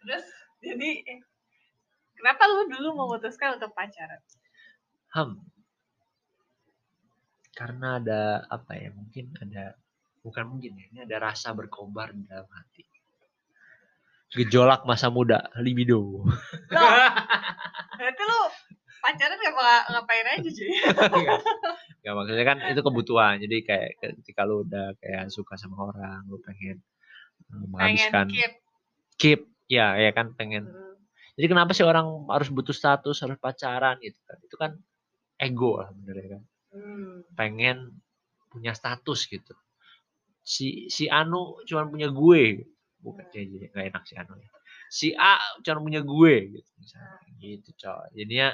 Terus 0.05 0.25
jadi 0.61 0.89
kenapa 2.17 2.43
lu 2.49 2.69
dulu 2.69 3.05
memutuskan 3.05 3.57
untuk 3.57 3.73
pacaran? 3.73 4.21
Hmm. 5.15 5.39
Karena 7.55 8.03
ada 8.03 8.43
apa 8.51 8.75
ya? 8.75 8.91
Mungkin 8.91 9.31
ada 9.39 9.79
bukan 10.19 10.43
mungkin 10.51 10.75
ya. 10.75 10.85
Ini 10.91 10.99
ada 11.07 11.31
rasa 11.31 11.55
berkobar 11.55 12.11
di 12.11 12.27
dalam 12.27 12.51
hati. 12.51 12.83
Gejolak 14.35 14.83
masa 14.83 15.07
muda, 15.07 15.47
libido. 15.63 16.27
Loh, 16.67 16.91
berarti 17.97 18.23
lu 18.27 18.41
pacaran 18.99 19.39
gak 19.39 19.55
ngapain 19.95 20.27
aja 20.35 20.49
cuy? 20.51 20.71
Gak 22.03 22.13
maksudnya 22.19 22.43
kan 22.43 22.57
itu 22.67 22.81
kebutuhan. 22.83 23.39
Jadi 23.39 23.63
kayak 23.63 23.95
ketika 24.03 24.43
lu 24.43 24.67
udah 24.67 24.91
kayak 24.99 25.31
suka 25.31 25.55
sama 25.55 25.95
orang, 25.95 26.27
lu 26.27 26.43
pengen 26.43 26.83
eh, 27.47 27.65
menghabiskan 27.71 28.27
Pengen 28.27 28.35
keep. 28.35 28.53
keep, 29.15 29.41
ya 29.71 29.95
ya 29.95 30.11
kan 30.11 30.35
pengen. 30.35 30.67
Hmm. 30.67 30.99
Jadi 31.39 31.47
kenapa 31.47 31.71
sih 31.71 31.87
orang 31.87 32.27
harus 32.27 32.51
butuh 32.51 32.75
status, 32.75 33.23
harus 33.23 33.39
pacaran 33.39 33.95
gitu 34.03 34.19
kan? 34.27 34.37
Itu 34.43 34.55
kan 34.59 34.71
ego 35.39 35.81
lah 35.83 35.91
sebenarnya 35.91 36.27
kan. 36.39 36.43
Hmm. 36.75 37.15
Pengen 37.35 37.77
punya 38.51 38.71
status 38.71 39.27
gitu. 39.27 39.53
Si 40.45 40.87
si 40.93 41.09
Anu 41.09 41.59
cuma 41.65 41.89
punya 41.89 42.07
gue, 42.07 42.63
bukan 43.01 43.25
ya, 43.33 43.43
jadi 43.43 43.65
nggak 43.73 43.85
enak 43.91 44.03
si 44.07 44.13
Anu 44.15 44.33
ya. 44.37 44.49
Si 44.87 45.07
A 45.17 45.41
cuma 45.65 45.81
punya 45.83 46.01
gue 46.05 46.33
gitu 46.59 46.69
misalnya 46.79 47.19
gitu 47.41 47.69
coy. 47.75 48.07
Jadinya 48.15 48.53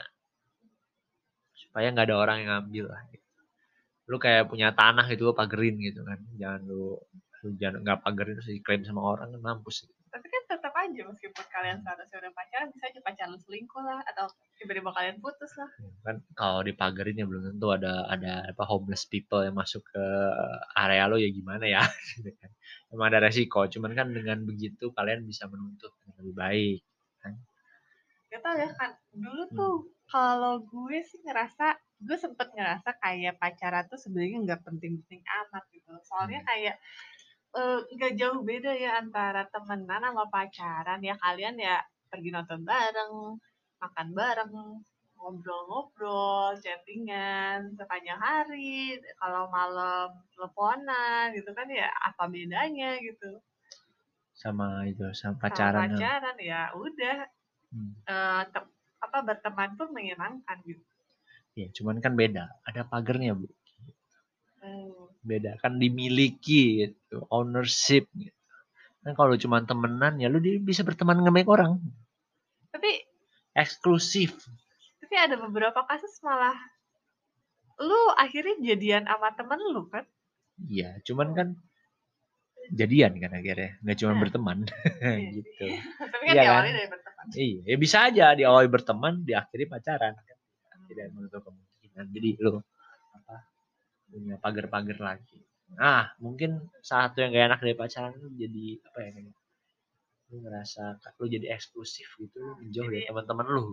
supaya 1.54 1.92
nggak 1.94 2.08
ada 2.10 2.18
orang 2.18 2.38
yang 2.44 2.50
ngambil 2.58 2.86
lah. 2.90 3.02
Gitu. 3.12 3.28
Lu 4.10 4.18
kayak 4.18 4.50
punya 4.50 4.74
tanah 4.74 5.06
gitu 5.12 5.30
lu 5.30 5.34
pagerin 5.38 5.78
gitu 5.78 6.02
kan. 6.02 6.20
Jangan 6.40 6.62
lu 6.66 6.98
lu 7.42 7.48
jangan 7.58 7.82
nggak 7.86 8.00
pagerin 8.06 8.34
terus 8.38 8.50
diklaim 8.50 8.82
sama 8.88 9.02
orang 9.04 9.34
kan 9.36 9.42
mampus. 9.42 9.86
Gitu. 9.86 9.94
Tapi 10.10 10.28
kan 10.28 10.42
aja 10.92 11.04
meskipun 11.08 11.46
kalian 11.48 11.78
seharusnya 11.82 12.18
udah 12.22 12.32
pacaran, 12.36 12.68
bisa 12.76 12.86
aja 12.92 13.00
pacaran 13.02 13.40
selingkuh 13.40 13.84
lah 13.84 14.00
atau 14.12 14.26
tiba-tiba 14.60 14.92
kalian 14.94 15.18
putus 15.24 15.52
lah. 15.58 15.70
kan 16.06 16.16
kalau 16.38 16.62
dipagerin 16.66 17.18
ya 17.22 17.26
belum 17.30 17.44
tentu 17.56 17.68
ada 17.74 18.06
ada 18.10 18.34
apa 18.52 18.64
homeless 18.70 19.06
people 19.10 19.42
yang 19.42 19.56
masuk 19.58 19.82
ke 19.90 20.04
area 20.78 21.06
lo 21.10 21.18
ya 21.18 21.30
gimana 21.30 21.66
ya 21.66 21.82
gitu 22.18 22.30
kan. 22.38 22.52
emang 22.94 23.08
ada 23.14 23.20
resiko 23.26 23.66
cuman 23.66 23.92
kan 23.98 24.08
dengan 24.14 24.44
begitu 24.46 24.90
kalian 24.94 25.26
bisa 25.26 25.46
menuntut 25.50 25.94
yang 26.06 26.14
lebih 26.22 26.36
baik 26.38 26.80
Gak 28.32 28.42
tau 28.48 28.56
ya 28.56 28.70
kan, 28.80 28.92
dulu 29.12 29.44
Hmm. 29.52 29.58
tuh 29.60 29.76
kalau 30.08 30.64
gue 30.64 30.98
sih 31.04 31.20
ngerasa, 31.28 31.76
gue 32.00 32.16
sempet 32.16 32.48
ngerasa 32.56 32.90
kayak 33.04 33.36
pacaran 33.36 33.84
tuh 33.92 34.00
sebenarnya 34.00 34.38
nggak 34.48 34.62
penting-penting 34.68 35.20
amat 35.20 35.64
gitu. 35.76 35.92
Soalnya 36.08 36.40
Hmm. 36.40 36.48
kayak 36.48 36.76
eh, 37.60 37.80
nggak 37.96 38.14
jauh 38.20 38.40
beda 38.50 38.72
ya 38.84 38.92
antara 39.04 39.42
temenan 39.54 40.02
sama 40.06 40.26
pacaran 40.34 41.00
ya 41.04 41.16
kalian 41.24 41.56
ya 41.60 41.78
pergi 42.12 42.30
nonton 42.36 42.62
bareng, 42.68 43.14
makan 43.82 44.08
bareng, 44.18 44.52
ngobrol-ngobrol, 45.18 46.58
chattingan 46.64 47.72
sepanjang 47.78 48.20
hari, 48.20 49.00
kalau 49.22 49.48
malam 49.54 50.10
teleponan 50.36 51.32
gitu 51.38 51.52
kan 51.58 51.68
ya 51.72 51.88
apa 52.08 52.24
bedanya 52.28 52.98
gitu. 53.00 53.40
sama 54.42 54.84
itu 54.90 55.06
sama 55.14 55.38
Sama 55.38 55.42
pacaran 55.44 55.86
ya. 55.86 55.98
pacaran 56.02 56.38
ya 56.42 56.62
udah 56.74 57.18
Hmm. 57.72 57.94
tem- 58.52 58.74
apa 59.00 59.18
berteman 59.24 59.72
pun 59.80 59.88
menyenangkan 59.96 60.58
gitu. 60.68 60.84
ya 61.56 61.68
cuman 61.76 62.00
kan 62.04 62.14
beda 62.20 62.44
ada 62.68 62.82
pagernya 62.88 63.32
bu 63.38 63.48
Hmm. 64.62 65.01
Beda 65.22 65.58
kan 65.58 65.78
dimiliki 65.78 66.82
gitu 66.82 67.26
ownership 67.30 68.10
gitu 68.14 68.34
kan 69.02 69.14
kalau 69.14 69.34
cuma 69.36 69.62
temenan 69.62 70.18
ya 70.18 70.28
lu 70.28 70.38
bisa 70.62 70.82
berteman 70.82 71.22
dengan 71.22 71.34
banyak 71.34 71.50
orang 71.50 71.72
Tapi 72.70 72.92
eksklusif 73.54 74.38
tapi 74.98 75.16
ada 75.18 75.36
beberapa 75.38 75.84
kasus 75.86 76.22
malah 76.22 76.56
lu 77.78 77.98
akhirnya 78.16 78.62
jadian 78.64 79.04
sama 79.06 79.34
temen 79.34 79.60
lu 79.60 79.90
kan? 79.90 80.06
iya 80.70 80.96
cuman 81.02 81.34
kan 81.34 81.48
jadian 82.72 83.18
kan 83.18 83.32
akhirnya 83.34 83.76
nggak 83.82 83.98
cuma 83.98 84.14
Nah. 84.14 84.22
berteman 84.22 84.58
Iya. 85.02 85.30
gitu 85.34 85.66
Tapi 86.14 86.24
kan 86.30 86.34
Iya 86.34 86.44
diawali 86.46 86.70
kan? 86.70 86.76
dari 86.78 86.88
berteman. 86.90 87.26
Iya, 87.32 87.60
ya 87.66 87.76
bisa 87.78 87.98
aja 88.10 88.26
di 88.34 88.44
awal 88.46 88.66
berteman, 88.66 89.14
di 89.22 89.34
akhiri 89.34 89.66
pacaran. 89.66 90.18
Tidak 90.90 91.08
menutup 91.14 91.46
kemungkinan. 91.46 92.06
Jadi 92.10 92.30
apa 92.42 92.60
punya 94.12 94.36
pagar-pagar 94.44 94.98
lagi. 95.00 95.40
Nah, 95.80 96.12
mungkin 96.20 96.52
satu 96.84 97.24
yang 97.24 97.32
gak 97.32 97.46
enak 97.48 97.60
dari 97.64 97.76
pacaran 97.80 98.14
itu 98.20 98.28
jadi 98.44 98.66
apa 98.88 98.98
ya 99.06 99.10
kayak 99.16 99.34
lu 100.32 100.38
ngerasa 100.48 100.84
lu 101.20 101.26
jadi 101.28 101.48
eksklusif 101.56 102.08
gitu, 102.20 102.40
lu 102.40 102.54
menjauh 102.64 102.90
dari 102.92 103.04
teman-teman 103.08 103.48
lu. 103.56 103.64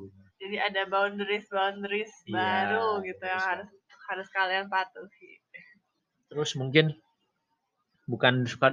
Jadi 0.42 0.56
ada 0.58 0.82
boundaries 0.86 1.46
boundaries 1.50 2.12
Iya, 2.26 2.34
baru 2.38 3.02
gitu 3.06 3.22
yang 3.26 3.42
harus 3.42 3.70
harus 4.08 4.28
kalian 4.34 4.66
patuhi. 4.70 5.30
Terus 6.30 6.50
mungkin 6.58 6.94
bukan 8.08 8.34
suka 8.48 8.68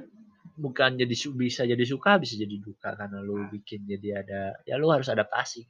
bukan 0.56 0.96
jadi 1.02 1.16
bisa 1.36 1.62
jadi 1.68 1.84
suka 1.84 2.16
bisa 2.24 2.40
jadi 2.40 2.56
duka 2.64 2.96
karena 2.96 3.20
lu 3.20 3.38
bikin 3.52 3.84
jadi 3.84 4.24
ada 4.24 4.42
ya 4.64 4.80
lu 4.80 4.88
harus 4.88 5.12
adaptasi 5.12 5.68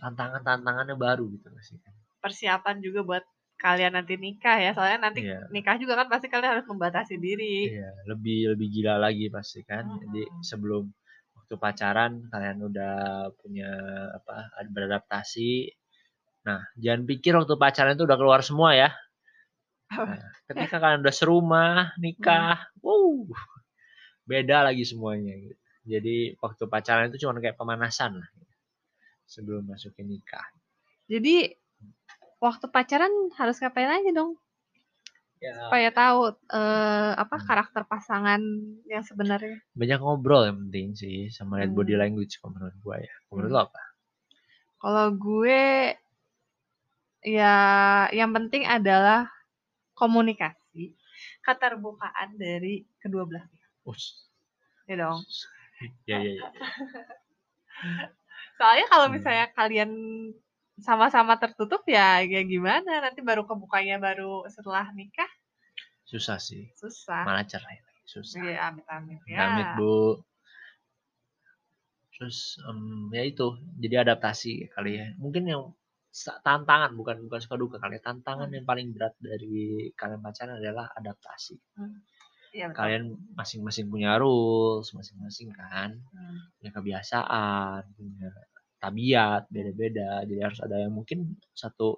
tantangan 0.00 0.42
tantangannya 0.42 0.96
baru 0.96 1.24
gitu 1.34 1.46
sih 1.62 1.78
Persiapan 2.22 2.76
juga 2.80 3.00
buat 3.02 3.24
kalian 3.62 3.94
nanti 3.94 4.14
nikah 4.18 4.58
ya. 4.58 4.70
Soalnya 4.74 4.98
nanti 5.06 5.22
Iya. 5.22 5.46
nikah 5.54 5.78
juga 5.78 5.94
kan 5.94 6.10
pasti 6.10 6.26
kalian 6.26 6.58
harus 6.58 6.66
membatasi 6.66 7.14
diri. 7.16 7.70
Iya, 7.70 7.90
lebih 8.10 8.38
lebih 8.58 8.66
gila 8.74 8.98
lagi 8.98 9.30
pasti 9.30 9.62
kan. 9.62 9.86
Jadi 10.02 10.22
Mm-mm. 10.26 10.42
sebelum 10.42 10.84
waktu 11.38 11.54
pacaran 11.56 12.12
kalian 12.32 12.58
udah 12.66 12.94
punya 13.38 13.70
apa 14.18 14.50
ad- 14.58 14.72
beradaptasi. 14.74 15.70
Nah, 16.42 16.58
jangan 16.74 17.06
pikir 17.06 17.38
waktu 17.38 17.54
pacaran 17.54 17.94
itu 17.94 18.02
udah 18.02 18.18
keluar 18.18 18.42
semua 18.42 18.74
ya. 18.74 18.90
Nah, 19.92 20.18
ketika 20.50 20.76
kalian 20.82 21.04
udah 21.04 21.14
serumah, 21.14 21.94
nikah, 22.02 22.66
wow, 22.82 23.28
beda 24.26 24.66
lagi 24.66 24.82
semuanya. 24.82 25.34
Gitu. 25.38 25.56
Jadi 25.82 26.16
waktu 26.38 26.64
pacaran 26.70 27.10
itu 27.10 27.26
cuma 27.26 27.38
kayak 27.38 27.58
pemanasan 27.58 28.18
lah. 28.22 28.28
Sebelum 29.26 29.64
masukin 29.70 30.10
nikah. 30.10 30.44
Jadi 31.08 31.50
waktu 32.42 32.66
pacaran 32.74 33.12
harus 33.38 33.56
ngapain 33.62 33.86
aja 33.88 34.10
dong 34.18 34.34
Ya, 35.42 35.50
supaya 35.58 35.90
tahu 35.90 36.20
eh, 36.54 37.12
apa 37.18 37.34
Hmm. 37.34 37.46
karakter 37.48 37.82
pasangan 37.90 38.38
yang 38.86 39.02
sebenarnya. 39.02 39.58
banyak 39.74 39.98
ngobrol 39.98 40.46
yang 40.46 40.58
penting 40.68 40.94
sih 40.94 41.16
sama 41.34 41.58
lihat 41.58 41.74
body 41.74 41.98
Hmm. 41.98 42.02
language 42.02 42.38
kalau 42.38 42.54
menurut 42.54 42.76
gue 42.78 42.96
ya. 43.02 43.14
Kalau 43.26 43.34
Menurut 43.38 43.50
Hmm. 43.50 43.58
lo 43.58 43.66
apa? 43.66 43.82
Kalau 44.82 45.06
gue 45.18 45.62
ya 47.22 47.54
yang 48.14 48.30
penting 48.34 48.66
adalah 48.66 49.26
komunikasi, 49.98 50.94
keterbukaan 51.46 52.34
dari 52.38 52.86
kedua 53.02 53.26
belah 53.26 53.46
pihak. 53.50 53.70
Ya 54.90 54.94
dong. 55.02 55.20
Ya 56.06 56.22
ya 56.22 56.30
ya. 56.38 56.46
Soalnya 58.58 58.86
kalau 58.86 59.10
Hmm. 59.10 59.14
misalnya 59.18 59.50
kalian 59.58 59.90
sama-sama 60.82 61.38
tertutup 61.38 61.82
ya 61.86 62.20
ya 62.22 62.42
gimana 62.42 63.00
nanti 63.00 63.22
baru 63.22 63.46
kebukanya 63.46 63.96
baru 64.02 64.42
setelah 64.50 64.90
nikah 64.92 65.30
Susah 66.02 66.36
sih. 66.36 66.68
susah. 66.76 67.24
Malah 67.24 67.46
cerai. 67.48 67.80
Susah. 68.04 68.44
Iya 68.44 68.68
amit-amit 68.68 69.22
ya. 69.24 69.48
Amit 69.48 69.68
bu. 69.80 70.20
Terus 72.12 72.60
em, 72.68 73.08
ya 73.10 73.22
itu 73.24 73.46
jadi 73.80 74.04
adaptasi 74.04 74.68
kali 74.76 75.00
ya. 75.00 75.06
Mungkin 75.16 75.48
yang 75.48 75.72
tantangan 76.44 76.92
bukan 76.92 77.24
bukan 77.24 77.40
suka 77.40 77.56
duka 77.56 77.76
kali 77.80 77.96
ya. 77.96 78.02
Tantangan 78.04 78.52
Hmm. 78.52 78.56
yang 78.60 78.66
paling 78.68 78.92
berat 78.92 79.16
dari 79.16 79.88
kalian 79.96 80.20
pacaran 80.20 80.60
adalah 80.60 80.92
adaptasi. 80.92 81.56
Iya 82.52 82.68
betul. 82.68 82.76
Kalian 82.76 83.04
masing-masing 83.32 83.88
punya 83.88 84.20
rules 84.20 84.92
masing-masing 84.92 85.48
kan, 85.56 85.96
Hmm. 86.12 86.36
punya 86.60 86.70
kebiasaan, 86.76 87.80
punya 87.96 88.28
tabiat 88.82 89.42
beda-beda. 89.54 90.10
Jadi 90.28 90.40
harus 90.46 90.60
ada 90.66 90.76
yang 90.84 90.92
mungkin 90.98 91.18
satu 91.62 91.88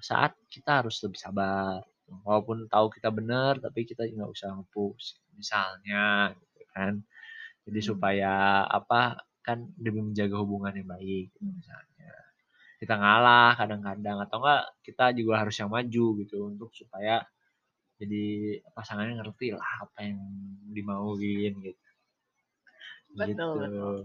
saat 0.00 0.32
kita 0.54 0.82
harus 0.84 0.96
lebih 1.04 1.18
sabar. 1.20 1.80
Walaupun 2.26 2.70
tahu 2.70 2.86
kita 2.96 3.10
benar, 3.18 3.58
tapi 3.64 3.80
kita 3.90 4.02
nggak 4.06 4.30
usah 4.36 4.48
ngepush. 4.56 5.06
Misalnya, 5.38 6.32
gitu 6.38 6.64
kan. 6.74 6.94
Jadi 7.66 7.80
Hmm. 7.80 7.88
supaya 7.90 8.34
apa 8.78 9.20
kan 9.46 9.58
demi 9.78 10.00
menjaga 10.04 10.36
hubungan 10.42 10.74
yang 10.78 10.88
baik 10.90 11.24
gitu, 11.34 11.40
misalnya. 11.60 12.12
Kita 12.80 12.94
ngalah 13.00 13.50
kadang-kadang 13.60 14.18
atau 14.26 14.38
enggak 14.42 14.62
kita 14.86 15.04
juga 15.18 15.34
harus 15.44 15.56
yang 15.60 15.70
maju 15.72 16.06
gitu 16.22 16.36
untuk 16.52 16.70
supaya 16.76 17.24
jadi 18.00 18.24
pasangannya 18.76 19.14
ngerti 19.20 19.46
lah 19.56 19.70
apa 19.88 19.98
yang 20.08 20.20
dimauin 20.76 21.54
gitu 21.64 21.86
Betul, 23.18 23.52
gitu 23.56 23.56
betul. 23.64 23.96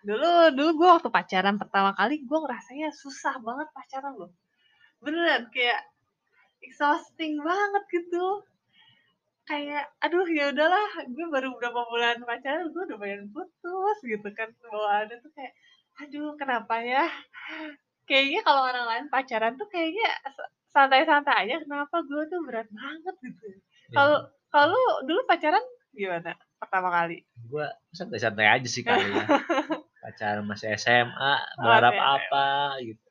Dulu 0.00 0.56
dulu 0.56 0.70
gue 0.80 0.88
waktu 0.88 1.08
pacaran 1.12 1.60
pertama 1.60 1.92
kali 1.92 2.24
gue 2.24 2.38
ngerasanya 2.40 2.88
susah 2.96 3.36
banget 3.40 3.68
pacaran 3.76 4.16
loh. 4.16 4.32
Beneran 5.04 5.52
kayak 5.52 5.84
exhausting 6.64 7.40
banget 7.40 7.84
gitu. 7.92 8.44
Kayak 9.44 9.92
aduh 10.00 10.24
ya 10.30 10.54
udahlah, 10.54 11.04
gue 11.10 11.26
baru 11.28 11.52
beberapa 11.56 11.80
bulan 11.90 12.22
pacaran 12.24 12.72
gue 12.72 12.82
udah 12.88 12.98
pengen 13.00 13.28
putus 13.34 13.98
gitu 14.04 14.28
kan. 14.32 14.48
ada 14.88 15.14
tuh 15.20 15.30
kayak 15.36 15.52
aduh 16.00 16.32
kenapa 16.40 16.80
ya? 16.80 17.04
Kayaknya 18.08 18.40
kalau 18.42 18.62
orang 18.64 18.86
lain 18.88 19.06
pacaran 19.12 19.54
tuh 19.60 19.68
kayaknya 19.68 20.08
santai-santai 20.70 21.46
aja 21.46 21.60
kenapa 21.66 22.00
gue 22.06 22.22
tuh 22.30 22.40
berat 22.46 22.68
banget 22.72 23.14
gitu. 23.26 23.44
Ya. 23.92 23.96
Kalau 24.00 24.18
kalau 24.48 24.82
dulu 25.04 25.20
pacaran 25.28 25.62
gimana 25.90 26.38
pertama 26.62 26.88
kali? 26.88 27.26
gue 27.50 27.66
santai-santai 27.90 28.46
aja 28.46 28.68
sih 28.70 28.86
kali 28.86 29.02
ya 29.10 29.26
pacaran 30.10 30.42
masih 30.42 30.74
SMA 30.74 31.32
berharap 31.56 31.94
Oh, 31.94 32.06
apa 32.18 32.46
gitu 32.82 33.06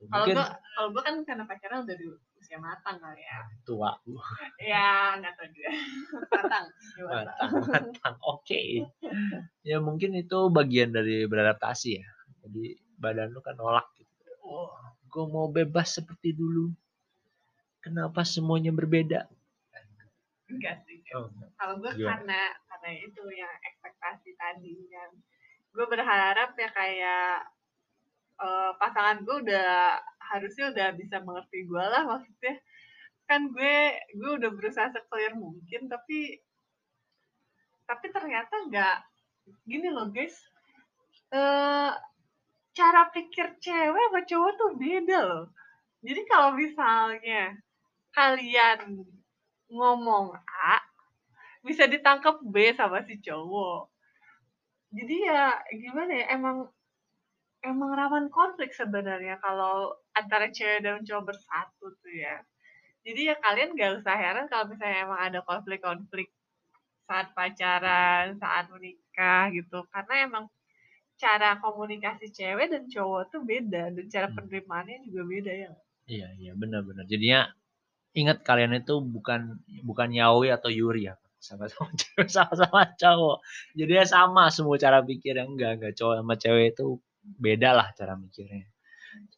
Kalau 0.00 0.26
gue 0.26 0.46
kalau 0.74 0.88
gue 0.90 1.02
kan 1.04 1.14
karena 1.22 1.44
pacaran 1.44 1.84
udah 1.84 1.94
di 1.94 2.06
usia 2.40 2.56
matang 2.56 2.96
kali 2.98 3.20
ya. 3.20 3.38
tua 3.62 3.92
Ya 4.58 4.90
nggak 5.14 5.32
tahu 5.36 5.48
juga. 5.52 5.70
matang. 6.34 6.66
Gimana? 6.96 7.14
matang 7.30 7.50
matang 7.68 8.16
oke 8.24 8.62
ya 9.60 9.76
mungkin 9.78 10.16
itu 10.16 10.38
bagian 10.48 10.90
dari 10.90 11.28
beradaptasi 11.28 12.00
ya 12.00 12.06
jadi 12.42 12.64
badan 12.96 13.30
lu 13.30 13.40
kan 13.40 13.54
nolak 13.54 13.86
gitu 13.94 14.08
Oh, 14.40 14.72
gue 15.06 15.24
mau 15.28 15.46
bebas 15.46 15.94
seperti 15.94 16.32
dulu 16.32 16.72
kenapa 17.78 18.24
semuanya 18.24 18.72
berbeda 18.72 19.28
enggak 20.50 20.82
sih. 20.82 20.98
oh, 21.14 21.30
Kalau 21.54 21.78
gue 21.78 21.92
Gimana? 21.94 22.10
karena 22.18 22.40
karena 22.66 22.90
itu 22.98 23.22
yang 23.30 23.52
ekspektasi 23.62 24.34
tadi 24.34 24.74
kan. 24.90 25.10
Gue 25.70 25.86
berharap 25.86 26.54
ya 26.58 26.70
kayak 26.74 27.34
eh, 28.40 28.72
pasangan 28.80 29.22
gue 29.22 29.36
udah 29.48 30.00
harusnya 30.30 30.70
udah 30.74 30.88
bisa 30.94 31.16
mengerti 31.22 31.66
gue 31.66 31.84
lah 31.84 32.02
maksudnya. 32.06 32.58
Kan 33.28 33.54
gue 33.54 33.76
gue 34.14 34.30
udah 34.42 34.50
berusaha 34.54 34.90
seclear 34.90 35.34
mungkin 35.38 35.86
tapi 35.90 36.38
tapi 37.86 38.06
ternyata 38.14 38.54
nggak 38.70 38.96
gini 39.66 39.90
loh 39.90 40.06
guys 40.14 40.46
eh 41.34 41.90
cara 42.70 43.02
pikir 43.10 43.58
cewek 43.58 44.04
sama 44.10 44.20
cowok 44.26 44.52
tuh 44.58 44.70
beda 44.78 45.18
loh. 45.26 45.46
Jadi 46.00 46.22
kalau 46.26 46.54
misalnya 46.54 47.54
kalian 48.14 49.04
ngomong 49.70 50.34
A 50.48 50.82
bisa 51.62 51.84
ditangkap 51.86 52.40
B 52.42 52.72
sama 52.74 53.04
si 53.04 53.20
cowok 53.20 53.89
jadi 54.96 55.14
ya 55.30 55.40
gimana 55.82 56.12
ya 56.20 56.26
emang 56.36 56.56
emang 57.70 57.90
rawan 58.00 58.26
konflik 58.38 58.70
sebenarnya 58.80 59.34
kalau 59.44 59.74
antara 60.20 60.46
cewek 60.56 60.80
dan 60.84 61.00
cowok 61.08 61.24
bersatu 61.32 61.86
tuh 62.00 62.14
ya 62.24 62.36
jadi 63.06 63.20
ya 63.32 63.36
kalian 63.44 63.70
gak 63.80 63.92
usah 64.00 64.16
heran 64.22 64.46
kalau 64.52 64.64
misalnya 64.72 64.98
emang 65.06 65.20
ada 65.28 65.40
konflik-konflik 65.50 66.28
saat 67.08 67.28
pacaran, 67.38 68.26
saat 68.42 68.64
menikah 68.74 69.44
gitu. 69.58 69.78
Karena 69.94 70.14
emang 70.28 70.44
cara 71.22 71.50
komunikasi 71.64 72.26
cewek 72.38 72.68
dan 72.72 72.84
cowok 72.94 73.22
tuh 73.32 73.42
beda 73.50 73.84
dan 73.96 74.06
cara 74.14 74.28
Hmm. 74.28 74.36
penerimaannya 74.36 74.98
juga 75.08 75.22
beda 75.32 75.52
ya. 75.64 75.72
iya 76.14 76.28
iya 76.42 76.52
benar-benar 76.60 77.04
jadinya 77.12 77.40
ingat 78.20 78.38
kalian 78.48 78.74
itu 78.82 78.94
bukan 79.14 79.40
bukan 79.88 80.08
Yaoi 80.18 80.48
atau 80.56 80.70
Yuri 80.78 81.02
ya 81.10 81.14
sama-sama 81.40 81.88
cewek 81.96 82.28
sama-sama 82.36 82.80
cowok. 83.00 83.38
Jadinya 83.74 84.04
sama 84.06 84.44
semua 84.52 84.76
cara 84.76 85.00
pikirnya. 85.00 85.48
Enggak 85.48 85.80
enggak 85.80 85.94
cowok 85.96 86.14
sama 86.20 86.34
cewek 86.36 86.76
itu 86.76 87.00
beda 87.24 87.70
lah 87.72 87.88
cara 87.96 88.14
mikirnya. 88.14 88.68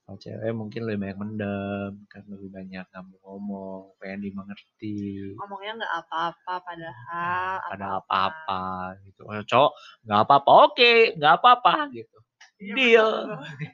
Kalau 0.02 0.18
cewek 0.18 0.52
mungkin 0.52 0.84
lebih 0.84 1.00
banyak 1.00 1.18
mendem 1.22 1.92
kan 2.12 2.22
lebih 2.28 2.50
banyak 2.52 2.84
mau 2.92 3.16
ngomong 3.24 3.96
pengen 3.96 4.20
dimengerti. 4.28 5.32
Ngomongnya 5.38 5.72
nggak 5.80 5.94
apa-apa 6.04 6.54
padahal 6.60 7.56
ada 7.70 7.86
apa-apa. 8.02 8.62
gitu. 9.06 9.22
Kalau 9.24 9.44
cowok 9.46 9.72
nggak 10.04 10.20
apa-apa 10.26 10.50
oke 10.68 10.92
nggak 11.16 11.34
apa-apa 11.40 11.72
gitu. 11.94 12.18
Iya, 12.60 12.74
Deal. 12.76 13.10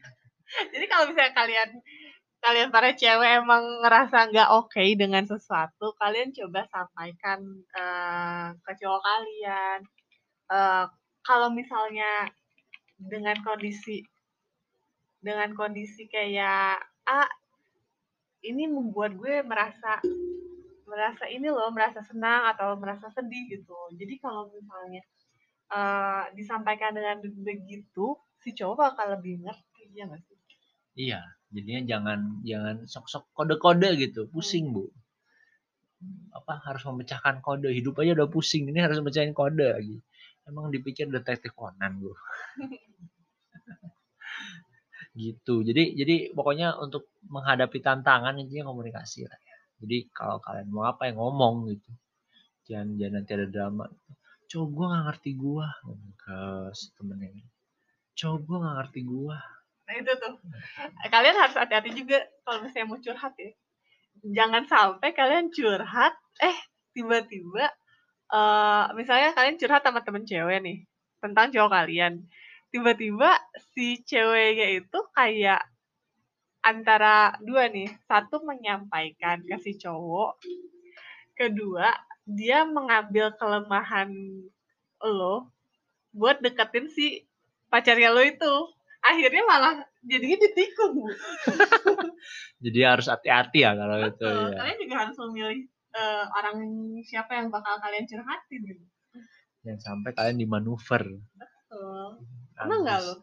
Jadi 0.72 0.84
kalau 0.88 1.04
misalnya 1.12 1.32
kalian 1.36 1.70
kalian 2.38 2.70
para 2.70 2.94
cewek 2.94 3.42
emang 3.42 3.83
ngerasa 3.83 4.31
nggak 4.31 4.51
oke 4.55 4.85
dengan 4.94 5.24
sesuatu, 5.27 5.92
kalian 5.98 6.31
coba 6.35 6.64
sampaikan 6.70 7.40
eh, 7.74 8.48
ke 8.62 8.72
cowok 8.79 9.03
kalian. 9.03 9.81
Eh, 10.48 10.87
kalau 11.27 11.48
misalnya 11.53 12.31
dengan 12.98 13.37
kondisi 13.42 14.03
dengan 15.18 15.51
kondisi 15.55 16.07
kayak 16.07 16.79
ah 17.11 17.31
ini 18.46 18.70
membuat 18.70 19.18
gue 19.18 19.42
merasa 19.42 19.98
merasa 20.87 21.27
ini 21.29 21.51
loh 21.51 21.68
merasa 21.74 22.01
senang 22.07 22.55
atau 22.55 22.79
merasa 22.79 23.11
sedih 23.12 23.51
gitu. 23.51 23.77
Jadi 23.98 24.14
kalau 24.22 24.48
misalnya 24.55 25.03
eh, 25.74 26.24
disampaikan 26.38 26.94
dengan 26.94 27.18
begitu, 27.22 28.14
si 28.40 28.55
cowok 28.55 28.77
bakal 28.79 29.18
lebih 29.18 29.42
ngerti 29.42 29.85
ya 29.92 30.07
nggak 30.07 30.22
sih? 30.22 30.38
iya 30.98 31.22
jadinya 31.54 31.82
jangan 31.84 32.18
jangan 32.44 32.76
sok-sok 32.84 33.24
kode-kode 33.37 33.88
gitu. 34.00 34.28
Pusing 34.28 34.72
bu. 34.74 34.84
Apa 36.34 36.61
harus 36.62 36.82
memecahkan 36.87 37.40
kode. 37.42 37.68
Hidup 37.72 37.98
aja 38.00 38.14
udah 38.18 38.28
pusing 38.30 38.68
ini 38.70 38.80
harus 38.80 39.00
mecahin 39.00 39.32
kode 39.32 39.66
lagi. 39.66 39.96
Emang 40.48 40.72
dipikir 40.72 41.08
detektif 41.11 41.52
Conan 41.56 41.92
bu. 42.00 42.12
Gitu. 45.18 45.66
Jadi 45.66 45.98
jadi 45.98 46.30
pokoknya 46.30 46.78
untuk 46.78 47.11
menghadapi 47.26 47.82
tantangan 47.82 48.38
intinya 48.38 48.70
komunikasi 48.70 49.26
lah 49.26 49.34
ya. 49.34 49.56
Jadi 49.82 50.06
kalau 50.14 50.38
kalian 50.38 50.70
mau 50.70 50.87
apa 50.87 51.11
yang 51.11 51.18
ngomong 51.18 51.74
gitu. 51.74 51.90
Jangan 52.70 52.94
jangan 52.94 53.14
nanti 53.18 53.30
ada 53.34 53.46
drama. 53.50 53.84
Cowok 54.46 54.68
gue 54.70 54.87
gak 54.94 55.04
ngerti 55.11 55.30
gue 55.34 55.66
ke 56.22 56.38
temennya 56.94 57.42
cowok 58.18 58.40
gue 58.42 58.58
gak 58.58 58.76
ngerti 58.82 59.00
gue 59.06 59.37
Nah 59.88 59.94
itu 59.96 60.12
tuh. 60.20 60.37
Kalian 61.09 61.37
harus 61.40 61.57
hati-hati 61.57 61.96
juga 61.96 62.20
kalau 62.44 62.61
misalnya 62.61 62.87
mau 62.92 63.01
curhat 63.01 63.33
ya. 63.40 63.51
Jangan 64.20 64.68
sampai 64.68 65.16
kalian 65.16 65.48
curhat, 65.48 66.12
eh 66.44 66.59
tiba-tiba 66.92 67.72
eh 68.29 68.85
misalnya 68.92 69.33
kalian 69.33 69.57
curhat 69.57 69.81
sama 69.81 70.05
temen 70.05 70.29
cewek 70.29 70.61
nih 70.61 70.85
tentang 71.24 71.48
cowok 71.48 71.72
kalian. 71.72 72.29
Tiba-tiba 72.68 73.33
si 73.72 74.05
ceweknya 74.05 74.85
itu 74.85 74.98
kayak 75.16 75.64
antara 76.61 77.40
dua 77.40 77.72
nih. 77.72 77.88
Satu 78.05 78.44
menyampaikan 78.44 79.40
ke 79.40 79.57
si 79.57 79.81
cowok. 79.81 80.37
Kedua, 81.33 81.88
dia 82.29 82.68
mengambil 82.68 83.33
kelemahan 83.40 84.12
lo 85.01 85.48
buat 86.12 86.42
deketin 86.44 86.92
si 86.92 87.24
pacarnya 87.72 88.12
lo 88.12 88.20
itu 88.20 88.55
akhirnya 89.09 89.42
malah 89.44 89.75
jadinya 90.05 90.37
ditikung 90.38 90.92
bu. 90.94 91.09
jadi 92.64 92.79
harus 92.97 93.07
hati-hati 93.09 93.64
ya 93.64 93.73
kalau 93.73 93.97
itu 93.99 94.12
Betul. 94.12 94.37
ya 94.53 94.59
Kalian 94.59 94.79
juga 94.85 94.94
harus 95.05 95.16
memilih 95.27 95.61
eh, 95.97 96.25
orang 96.29 96.57
siapa 97.03 97.33
yang 97.35 97.49
bakal 97.49 97.75
kalian 97.81 98.05
curhatin 98.05 98.61
gitu. 98.64 98.85
jangan 99.64 99.81
sampai 99.83 100.11
kalian 100.12 100.38
dimanuver 100.38 101.03
Betul. 101.35 102.23
Pernah 102.55 102.77
nggak 102.83 102.99
lo? 103.05 103.14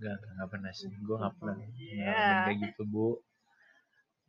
Enggak, 0.00 0.16
enggak 0.34 0.48
pernah 0.50 0.70
sih. 0.74 0.90
Gue 0.98 1.14
enggak 1.14 1.34
pernah 1.38 1.54
ngalamin 1.54 2.42
kayak 2.42 2.58
gitu, 2.66 2.82
Bu. 2.88 3.08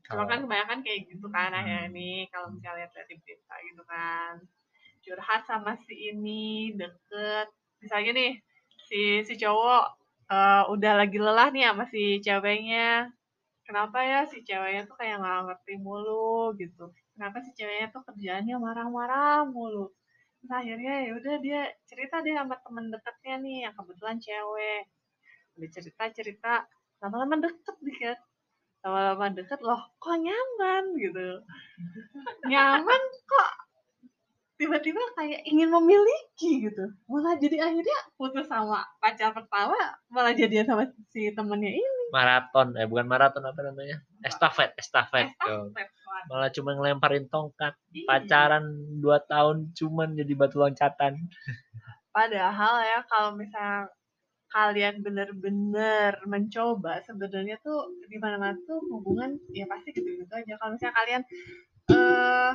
Kalau 0.04 0.28
kan 0.28 0.44
kebanyakan 0.44 0.80
kayak 0.84 1.00
gitu 1.10 1.28
kan 1.32 1.50
Hmm. 1.50 1.60
akhirnya 1.64 1.88
nih 1.90 2.18
kalau 2.28 2.52
misalnya 2.52 2.86
lihat 2.92 3.08
di 3.08 3.16
berita 3.24 3.56
gitu 3.64 3.84
kan 3.88 4.34
curhat 5.00 5.42
sama 5.48 5.72
si 5.88 5.96
ini 6.12 6.76
deket 6.76 7.48
misalnya 7.80 8.12
nih 8.14 8.32
si 8.86 9.24
si 9.24 9.34
cowok 9.36 10.03
eh, 10.32 10.64
udah 10.74 10.92
lagi 11.00 11.18
lelah 11.20 11.48
nih 11.52 11.64
sama 11.70 11.86
si 11.90 12.20
ceweknya. 12.24 13.12
Kenapa 13.64 13.98
ya 14.04 14.20
si 14.28 14.44
ceweknya 14.44 14.84
tuh 14.90 14.96
kayak 15.00 15.24
nggak 15.24 15.40
ngerti 15.48 15.74
mulu 15.80 16.52
gitu? 16.60 16.92
Kenapa 17.16 17.40
si 17.46 17.52
ceweknya 17.56 17.88
tuh 17.96 18.04
kerjaannya 18.08 18.56
marah-marah 18.60 19.48
mulu? 19.48 19.92
Terus 20.44 20.52
akhirnya 20.52 20.94
ya 21.08 21.12
udah 21.16 21.36
dia 21.40 21.62
cerita 21.88 22.20
deh 22.20 22.36
sama 22.36 22.60
temen 22.60 22.92
deketnya 22.92 23.36
nih 23.40 23.58
yang 23.70 23.74
kebetulan 23.80 24.18
cewek. 24.20 24.84
Udah 25.56 25.70
cerita 25.72 26.04
cerita 26.12 26.54
lama-lama 27.00 27.36
deket 27.40 27.76
nih 27.80 27.98
kan. 28.04 28.20
Lama-lama 28.84 29.26
deket 29.32 29.60
loh 29.64 29.82
kok 29.96 30.18
nyaman? 30.20 30.84
gitu. 31.00 31.28
Nyaman 32.52 33.02
kok 33.24 33.50
tiba-tiba 34.64 35.04
kayak 35.20 35.44
ingin 35.44 35.68
memiliki 35.68 36.72
gitu 36.72 36.88
malah 37.12 37.36
jadi 37.36 37.60
akhirnya 37.68 37.98
putus 38.16 38.48
sama 38.48 38.80
pacar 39.04 39.36
pertama 39.36 39.76
malah 40.08 40.32
jadian 40.32 40.64
sama 40.64 40.88
si 41.12 41.36
temennya 41.36 41.76
ini 41.76 41.92
Maraton, 42.14 42.78
eh 42.78 42.86
bukan 42.86 43.10
maraton 43.10 43.42
apa 43.42 43.58
namanya? 43.66 43.98
Estafet, 44.22 44.78
estafet. 44.78 45.34
Estafet 45.34 45.90
malah 46.30 46.54
cuma 46.54 46.78
ngelemparin 46.78 47.26
tongkat 47.26 47.74
Iya. 47.90 48.06
pacaran 48.06 48.66
2 49.02 49.18
tahun 49.26 49.74
cuman 49.74 50.14
jadi 50.14 50.34
batu 50.38 50.62
loncatan 50.62 51.18
Padahal 52.14 52.86
ya 52.86 53.00
kalau 53.10 53.34
misalnya 53.34 53.90
kalian 54.54 55.02
bener-bener 55.02 56.22
mencoba 56.30 57.02
sebenarnya 57.02 57.58
tuh 57.66 57.90
di 58.06 58.22
mana-mana 58.22 58.54
tuh 58.70 58.78
hubungan 58.94 59.34
ya 59.50 59.66
pasti 59.66 59.90
gitu-gitu 59.98 60.30
aja. 60.30 60.54
Kalau 60.62 60.78
misalnya 60.78 60.94
kalian 60.94 61.22
eh 61.90 62.54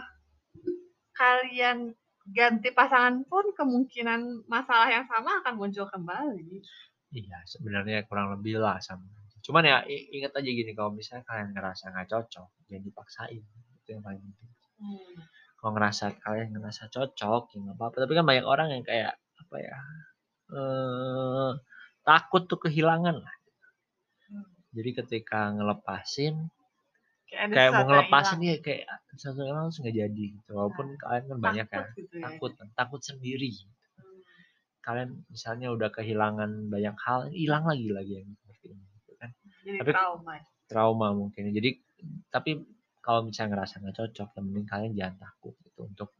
kalian 1.19 1.93
ganti 2.31 2.71
pasangan 2.71 3.27
pun 3.27 3.51
kemungkinan 3.57 4.47
masalah 4.47 4.87
yang 4.87 5.05
sama 5.11 5.43
akan 5.43 5.55
muncul 5.59 5.89
kembali. 5.91 6.63
iya 7.09 7.41
sebenarnya 7.49 8.05
kurang 8.05 8.37
lebih 8.37 8.61
lah 8.61 8.77
sama 8.85 9.09
cuman 9.49 9.65
ya 9.65 9.81
ingat 9.89 10.37
aja 10.37 10.51
gini 10.51 10.77
kalau 10.77 10.93
misalnya 10.93 11.25
kalian 11.25 11.57
ngerasa 11.57 11.89
nggak 11.89 12.09
cocok 12.13 12.49
jangan 12.69 12.85
dipaksain. 12.85 13.43
Itu 13.81 13.89
yang 13.97 14.05
paling 14.05 14.21
penting. 14.21 14.51
Kalau 15.57 15.71
ngerasa 15.73 16.05
kalian 16.21 16.53
ngerasa 16.53 16.93
cocok 16.93 17.43
ya 17.57 17.59
nggak 17.65 17.77
apa-apa. 17.81 17.97
Tapi 18.05 18.13
kan 18.13 18.25
banyak 18.29 18.45
orang 18.45 18.69
yang 18.77 18.85
kayak 18.85 19.17
apa 19.17 19.57
ya 19.57 19.77
eh 20.49 21.53
takut 22.05 22.45
tuh 22.45 22.61
kehilangan 22.61 23.17
lah. 23.21 23.35
Hmm. 24.29 24.45
jadi 24.77 24.91
ketika 25.01 25.49
ngelepasin 25.57 26.53
Kayak, 27.29 27.71
mau 27.77 27.85
ngelepasin 27.85 28.41
ya 28.41 28.57
kayak 28.59 28.89
satu 29.15 29.45
orang 29.45 29.69
harus 29.69 29.77
nggak 29.79 29.97
jadi. 29.97 30.25
Gitu. 30.33 30.51
Walaupun 30.51 30.97
kalian 30.97 31.25
kan 31.29 31.39
banyak 31.39 31.67
ya 31.67 31.77
Takut 31.85 31.95
gitu 31.97 32.15
ya. 32.17 32.23
takut 32.25 32.53
takut 32.75 33.01
sendiri 33.05 33.51
Hmm. 33.99 34.21
kalian 34.81 35.09
misalnya 35.29 35.69
udah 35.69 35.93
kehilangan 35.93 36.73
banyak 36.73 36.97
hal 36.97 37.29
hilang 37.29 37.69
lagi 37.69 37.93
lagi 37.93 38.13
yang 38.17 38.33
seperti 38.35 38.67
ini 38.73 38.85
gitu 38.97 39.13
kan. 39.17 39.31
Jadi 39.63 39.79
Tapi- 39.79 39.93
trauma. 39.93 40.35
trauma 40.65 41.09
mungkin 41.13 41.43
jadi 41.51 41.71
tapi 42.29 42.65
kalau 43.01 43.25
misalnya 43.25 43.57
ngerasa 43.61 43.81
nggak 43.81 43.97
cocok 43.97 44.29
yang 44.33 44.45
penting 44.49 44.67
kalian 44.67 44.93
jangan 44.97 45.17
takut 45.21 45.55
gitu. 45.61 45.81
Untuk 45.85 46.11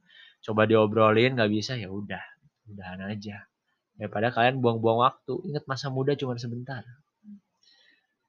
coba 0.45 0.63
diobrolin 0.65 1.33
nggak 1.37 1.49
bisa 1.49 1.73
ya 1.75 1.89
udah 1.89 2.21
udahan 2.69 3.01
aja. 3.09 3.49
Daripada 3.97 4.29
kalian 4.31 4.61
buang-buang 4.61 5.01
waktu. 5.01 5.41
Ingat 5.49 5.65
masa 5.65 5.89
muda 5.89 6.13
cuma 6.15 6.37
sebentar. 6.37 6.85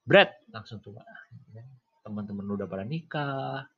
Brad 0.02 0.32
langsung 0.50 0.80
tua 0.80 1.04
teman-teman 2.04 2.44
lu 2.48 2.52
udah 2.58 2.68
pada 2.72 2.84
nikah 2.92 3.68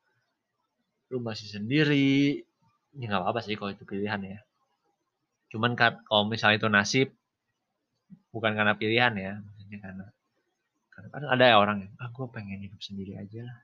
lu 1.11 1.19
masih 1.29 1.49
sendiri 1.55 2.43
ya 2.99 3.05
nggak 3.09 3.23
apa-apa 3.23 3.41
sih 3.45 3.55
kalau 3.59 3.71
itu 3.75 3.85
pilihan 3.91 4.21
ya 4.33 4.39
cuman 5.53 5.73
kan 5.81 5.93
kalau 6.09 6.25
misalnya 6.33 6.57
itu 6.61 6.69
nasib 6.77 7.09
bukan 8.35 8.53
karena 8.59 8.75
pilihan 8.81 9.13
ya 9.27 9.33
maksudnya 9.45 9.79
karena 9.85 10.07
karena 10.93 11.09
kan 11.15 11.23
ada 11.35 11.45
ya 11.51 11.57
orang 11.63 11.79
yang 11.85 11.93
ah 12.03 12.09
gue 12.17 12.27
pengen 12.35 12.61
hidup 12.67 12.81
sendiri 12.83 13.15
aja 13.23 13.41
lah 13.49 13.59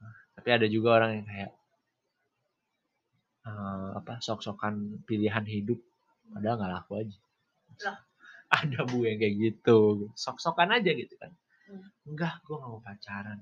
Nah, 0.00 0.14
tapi 0.36 0.48
ada 0.56 0.66
juga 0.74 0.88
orang 0.98 1.10
yang 1.18 1.26
kayak 1.30 1.50
eh, 3.48 3.88
apa 3.98 4.12
sok-sokan 4.26 5.04
pilihan 5.08 5.44
hidup 5.54 5.78
padahal 6.32 6.56
nggak 6.58 6.72
laku 6.74 6.92
aja 7.02 7.18
Lah. 7.86 7.98
ada 8.60 8.78
bu 8.86 8.98
yang 9.08 9.18
kayak 9.22 9.34
gitu 9.44 9.78
sok-sokan 10.14 10.70
aja 10.78 10.90
gitu 10.94 11.14
kan. 11.18 11.32
Enggak 12.04 12.34
gue 12.44 12.54
nggak 12.56 12.70
mau 12.70 12.82
pacaran. 12.82 13.38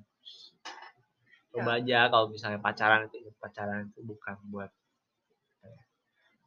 Coba 1.53 1.71
aja 1.77 2.09
kalau 2.09 2.27
misalnya 2.33 2.61
pacaran 2.63 3.07
itu 3.11 3.29
pacaran 3.37 3.91
itu 3.93 4.01
bukan 4.01 4.37
buat 4.49 4.71
ya, 5.61 5.81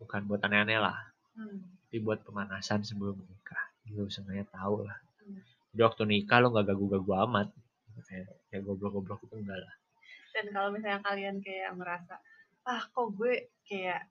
bukan 0.02 0.22
buat 0.26 0.42
aneh-aneh 0.42 0.80
lah. 0.82 0.98
Hmm. 1.36 1.60
tapi 1.92 2.00
buat 2.00 2.24
pemanasan 2.24 2.88
sebelum 2.88 3.20
menikah. 3.20 3.60
Lu 3.92 4.08
sebenarnya 4.08 4.48
tahu 4.48 4.88
lah. 4.88 4.96
Hmm. 5.20 5.44
jadi 5.76 5.82
waktu 5.84 6.04
nikah 6.08 6.40
lo 6.40 6.56
nggak 6.56 6.72
gagu-gagu 6.72 7.12
amat. 7.28 7.48
Kayak 8.08 8.28
kayak 8.52 8.64
goblok-goblok 8.68 9.24
itu 9.28 9.36
enggak 9.40 9.60
lah. 9.60 9.74
Dan 10.36 10.52
kalau 10.52 10.70
misalnya 10.76 11.00
kalian 11.00 11.40
kayak 11.40 11.72
merasa, 11.80 12.20
ah 12.68 12.84
kok 12.92 13.08
gue 13.16 13.56
kayak 13.64 14.04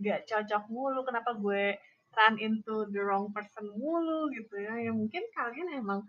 gak 0.00 0.28
cocok 0.28 0.68
mulu, 0.68 1.00
kenapa 1.00 1.32
gue 1.32 1.80
run 2.12 2.36
into 2.36 2.84
the 2.92 3.00
wrong 3.00 3.32
person 3.32 3.72
mulu 3.72 4.28
gitu 4.36 4.60
ya. 4.60 4.76
Ya 4.84 4.92
mungkin 4.92 5.24
kalian 5.32 5.80
emang 5.80 6.04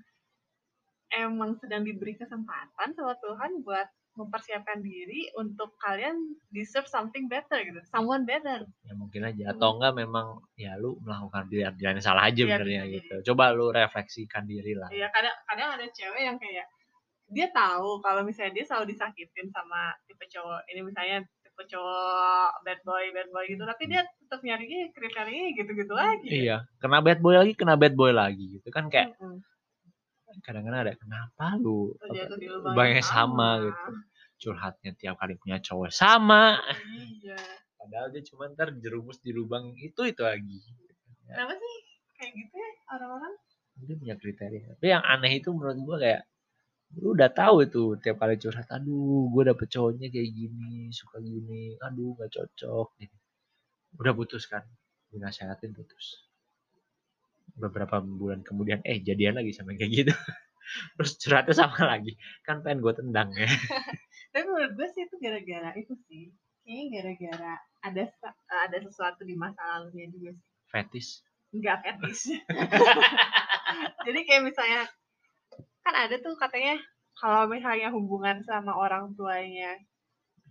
emang 1.14 1.60
sedang 1.60 1.84
diberi 1.84 2.16
kesempatan 2.16 2.96
sama 2.96 3.14
Tuhan 3.20 3.64
buat 3.64 3.88
mempersiapkan 4.12 4.84
diri 4.84 5.32
untuk 5.40 5.72
kalian 5.80 6.20
deserve 6.52 6.84
something 6.84 7.32
better 7.32 7.64
gitu, 7.64 7.80
someone 7.88 8.28
better. 8.28 8.68
ya 8.84 8.92
mungkin 8.92 9.24
aja. 9.24 9.56
Atau 9.56 9.80
enggak 9.80 9.96
memang 9.96 10.44
ya 10.60 10.76
lu 10.76 11.00
melakukan 11.00 11.48
pilihan 11.48 11.72
pilihan 11.80 11.96
yang 11.96 12.04
salah 12.04 12.28
aja 12.28 12.44
Iya, 12.44 12.60
benernya 12.60 12.84
bisa 12.92 12.96
gitu. 13.00 13.16
coba 13.32 13.56
lu 13.56 13.72
refleksikan 13.72 14.44
diri 14.44 14.76
lah. 14.76 14.92
Ya 14.92 15.08
kadang 15.16 15.32
kadang 15.48 15.80
ada 15.80 15.88
cewek 15.88 16.22
yang 16.28 16.36
kayak 16.36 16.68
dia 17.32 17.48
tahu 17.56 18.04
kalau 18.04 18.28
misalnya 18.28 18.60
dia 18.60 18.66
selalu 18.68 18.92
disakitin 18.92 19.48
sama 19.56 19.96
tipe 20.04 20.28
cowok 20.28 20.60
ini 20.68 20.84
misalnya 20.84 21.18
tipe 21.40 21.64
cowok 21.72 22.52
bad 22.68 22.80
boy 22.84 23.06
bad 23.16 23.32
boy 23.32 23.48
gitu 23.48 23.64
tapi 23.64 23.88
dia 23.88 24.04
tetap 24.04 24.44
nyarinya 24.44 24.92
kriterianya 24.92 25.56
gitu-gitu 25.56 25.94
lagi. 25.96 26.28
iya 26.28 26.68
kena 26.84 27.00
bad 27.00 27.24
boy 27.24 27.40
lagi 27.40 27.56
kena 27.56 27.80
bad 27.80 27.96
boy 27.96 28.12
lagi 28.12 28.60
gitu. 28.60 28.68
Kan 28.68 28.92
kayak 28.92 29.16
Mm-mm. 29.16 29.40
Kadang-kadang 30.40 30.82
ada 30.88 30.96
kenapa 30.96 31.60
lu? 31.60 31.92
Lubangnya 32.64 33.04
yang 33.04 33.08
sama 33.08 33.50
gitu. 33.68 33.92
Curhatnya 34.42 34.92
tiap 34.98 35.20
kali 35.22 35.36
punya 35.38 35.60
cowok 35.60 35.92
sama. 35.92 36.58
Iya. 36.96 37.38
padahal 37.82 38.14
dia 38.14 38.22
cuma 38.22 38.46
ntar 38.54 38.78
jerumus 38.78 39.18
di 39.26 39.34
lubang 39.34 39.74
itu 39.82 40.06
itu 40.06 40.22
lagi. 40.22 40.62
Kenapa 41.26 41.58
sih 41.58 41.76
kayak 42.14 42.32
gitu 42.38 42.54
ya 42.54 42.70
orang-orang? 42.94 43.34
dia 43.82 43.96
punya 43.98 44.16
kriteria. 44.20 44.78
Tapi 44.78 44.86
yang 44.86 45.02
aneh 45.02 45.42
itu 45.42 45.50
menurut 45.50 45.78
gua 45.82 45.98
kayak 45.98 46.22
lu 47.00 47.16
udah 47.16 47.32
tahu 47.32 47.64
itu 47.64 47.96
tiap 48.04 48.20
kali 48.20 48.36
curhat 48.36 48.68
aduh 48.68 49.32
gue 49.32 49.44
dapet 49.48 49.68
cowoknya 49.72 50.12
kayak 50.12 50.28
gini 50.36 50.92
suka 50.92 51.24
gini 51.24 51.80
aduh 51.80 52.20
nggak 52.20 52.28
cocok 52.36 53.00
gitu. 53.00 53.16
udah 53.96 54.12
putus 54.12 54.44
kan 54.44 54.68
dinasehatin 55.08 55.72
putus 55.72 56.28
beberapa 57.58 58.00
bulan 58.00 58.42
kemudian 58.44 58.80
eh 58.84 59.00
jadian 59.02 59.38
lagi 59.40 59.52
sama 59.52 59.76
kayak 59.76 59.92
gitu 59.92 60.14
terus 60.96 61.20
curhatnya 61.20 61.56
sama 61.58 61.98
lagi 61.98 62.16
kan 62.48 62.64
pengen 62.64 62.80
gue 62.80 62.94
tendang 62.96 63.30
ya 63.36 63.48
Tapi 64.32 64.48
menurut 64.48 64.80
gue 64.80 64.88
sih 64.96 65.04
itu 65.04 65.16
gara-gara 65.20 65.76
itu 65.76 65.92
sih. 66.08 66.32
Kayaknya 66.64 66.86
gara-gara 66.96 67.54
ada 67.84 68.04
sa- 68.16 68.40
ada 68.64 68.78
sesuatu 68.80 69.28
di 69.28 69.36
masa 69.36 69.60
lalunya 69.60 70.08
juga 70.08 70.32
sih. 70.32 70.48
fetis 70.72 71.08
Enggak 71.52 71.84
fetis. 71.84 72.40
Jadi 74.08 74.20
kayak 74.24 74.44
misalnya 74.48 74.88
kan 75.84 75.96
ada 76.08 76.16
tuh 76.24 76.32
katanya 76.40 76.80
kalau 77.20 77.52
misalnya 77.52 77.92
hubungan 77.92 78.40
sama 78.48 78.72
orang 78.72 79.12
tuanya 79.20 79.76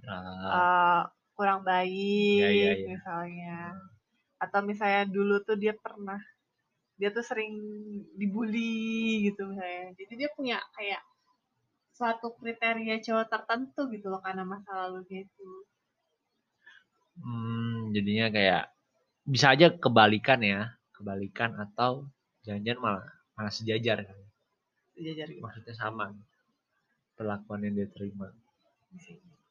eh, 0.04 1.00
kurang 1.32 1.64
baik 1.64 2.44
Iya, 2.44 2.48
iya, 2.52 2.70
iya. 2.76 2.84
misalnya 2.84 3.56
atau 4.36 4.60
misalnya 4.60 5.08
dulu 5.08 5.40
tuh 5.40 5.56
dia 5.56 5.72
pernah 5.72 6.20
dia 7.00 7.08
tuh 7.08 7.24
sering 7.24 7.56
dibully 8.12 9.32
gitu 9.32 9.48
misalnya. 9.48 9.96
Jadi 9.96 10.12
dia 10.20 10.28
punya 10.36 10.60
kayak 10.76 11.00
suatu 11.96 12.36
kriteria 12.36 13.00
cowok 13.00 13.26
tertentu 13.32 13.88
gitu 13.88 14.12
loh 14.12 14.20
karena 14.20 14.44
masa 14.44 14.68
lalunya 14.76 15.24
itu. 15.24 15.48
Hmm, 17.20 17.96
jadinya 17.96 18.28
kayak 18.28 18.64
bisa 19.24 19.56
aja 19.56 19.72
kebalikan 19.72 20.40
ya 20.44 20.76
kebalikan 20.92 21.56
atau 21.56 22.08
jangan-jangan 22.44 22.80
malah 22.84 23.06
malah 23.32 23.52
sejajar 23.52 24.04
kan? 24.04 24.18
Sejajar 24.92 25.26
gitu. 25.32 25.40
Maksudnya 25.40 25.72
sama. 25.72 26.12
Perlakuan 27.16 27.64
yang 27.64 27.80
dia 27.80 27.88
terima. 27.88 28.28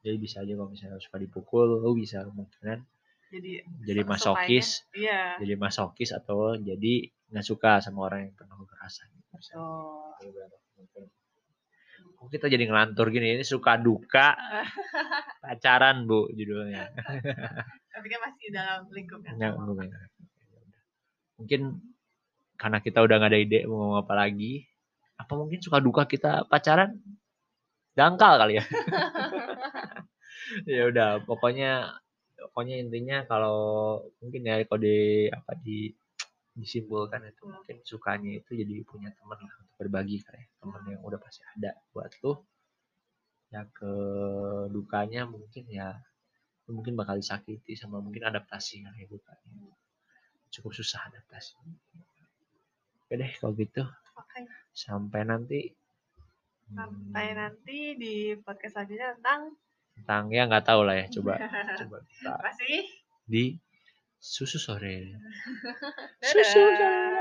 Jadi 0.05 0.17
bisa 0.21 0.45
aja 0.45 0.53
kalau 0.53 0.69
misalnya 0.69 1.01
suka 1.01 1.17
dipukul 1.17 1.81
lu 1.81 1.97
bisa 1.97 2.21
kemungkinan 2.25 2.85
jadi 3.29 3.51
jadi 3.85 4.01
masokis. 4.05 4.89
iya. 4.97 5.37
Jadi 5.37 5.53
masokis 5.53 6.09
atau 6.17 6.57
jadi 6.57 7.13
nggak 7.29 7.45
suka 7.45 7.81
sama 7.81 8.09
orang 8.09 8.29
yang 8.29 8.33
penuh 8.33 8.57
kekerasan 8.65 9.09
oh 9.55 10.13
Kok 12.19 12.27
kita 12.27 12.51
jadi 12.51 12.67
ngelantur 12.67 13.07
gini? 13.15 13.39
Ini 13.39 13.47
suka 13.47 13.79
duka. 13.79 14.35
Pacaran 15.43 16.03
bu 16.03 16.27
judulnya. 16.35 16.91
Tapi 17.95 18.05
kan 18.11 18.19
masih 18.27 18.47
dalam 18.51 18.83
lingkup 18.91 19.23
enggak. 19.23 19.55
mungkin 21.39 21.79
karena 22.59 22.83
kita 22.83 22.99
udah 22.99 23.15
nggak 23.15 23.31
ada 23.31 23.39
ide 23.39 23.59
mau 23.63 23.79
ngomong 23.79 24.03
apa 24.03 24.11
lagi 24.11 24.67
apa 25.15 25.31
mungkin 25.39 25.63
suka 25.63 25.79
duka 25.79 26.03
kita 26.03 26.43
pacaran? 26.51 26.99
Dangkal 27.95 28.35
kali 28.39 28.59
ya. 28.59 28.65
Ya 30.65 30.89
udah 30.89 31.21
pokoknya 31.29 31.93
pokoknya 32.41 32.81
intinya 32.81 33.21
kalau 33.29 34.01
mungkin 34.17 34.41
ya 34.41 34.57
kalau 34.65 34.81
di 34.81 35.29
apa 35.29 35.53
di 35.61 35.93
disimpulkan 36.59 37.23
itu 37.25 37.43
mungkin 37.47 37.77
sukanya 37.87 38.31
itu 38.43 38.51
jadi 38.51 38.83
punya 38.83 39.09
teman 39.15 39.39
lah 39.39 39.53
untuk 39.63 39.75
berbagi 39.79 40.19
kali 40.19 40.43
ya 40.43 40.47
teman 40.59 40.81
yang 40.85 41.01
udah 41.01 41.19
pasti 41.19 41.41
ada 41.55 41.71
buat 41.95 42.11
lu. 42.21 42.35
Yang 43.49 43.67
ke 43.73 43.93
dukanya 44.69 45.25
mungkin 45.25 45.63
ya 45.71 45.97
mungkin 46.69 46.93
bakal 46.93 47.17
disakiti 47.17 47.73
sama 47.73 47.97
mungkin 47.97 48.29
adaptasi 48.29 48.85
kali 48.85 48.97
ya 49.01 49.07
dukanya 49.09 49.73
cukup 50.53 50.71
susah 50.75 51.09
adaptasi. 51.09 51.57
Oke 53.05 53.13
deh 53.17 53.31
kalau 53.41 53.53
gitu. 53.57 53.83
Oke. 54.19 54.45
sampai 54.75 55.23
nanti. 55.25 55.73
Sampai 56.69 57.33
Hmm, 57.33 57.37
nanti 57.41 57.97
di 57.97 58.37
podcast 58.45 58.77
selanjutnya 58.77 59.17
tentang 59.17 59.57
tentang 59.97 60.23
ya 60.29 60.45
nggak 60.45 60.65
tahu 60.69 60.85
lah 60.85 60.95
ya. 61.01 61.05
Coba. 61.09 61.33
Coba 61.81 61.97
kita 62.05 62.29
apa 62.37 62.51
sih? 62.53 62.85
di 63.29 63.53
susu 64.19 64.59
sore. 64.59 65.19
Susu 66.21 66.43
sore. 66.51 67.18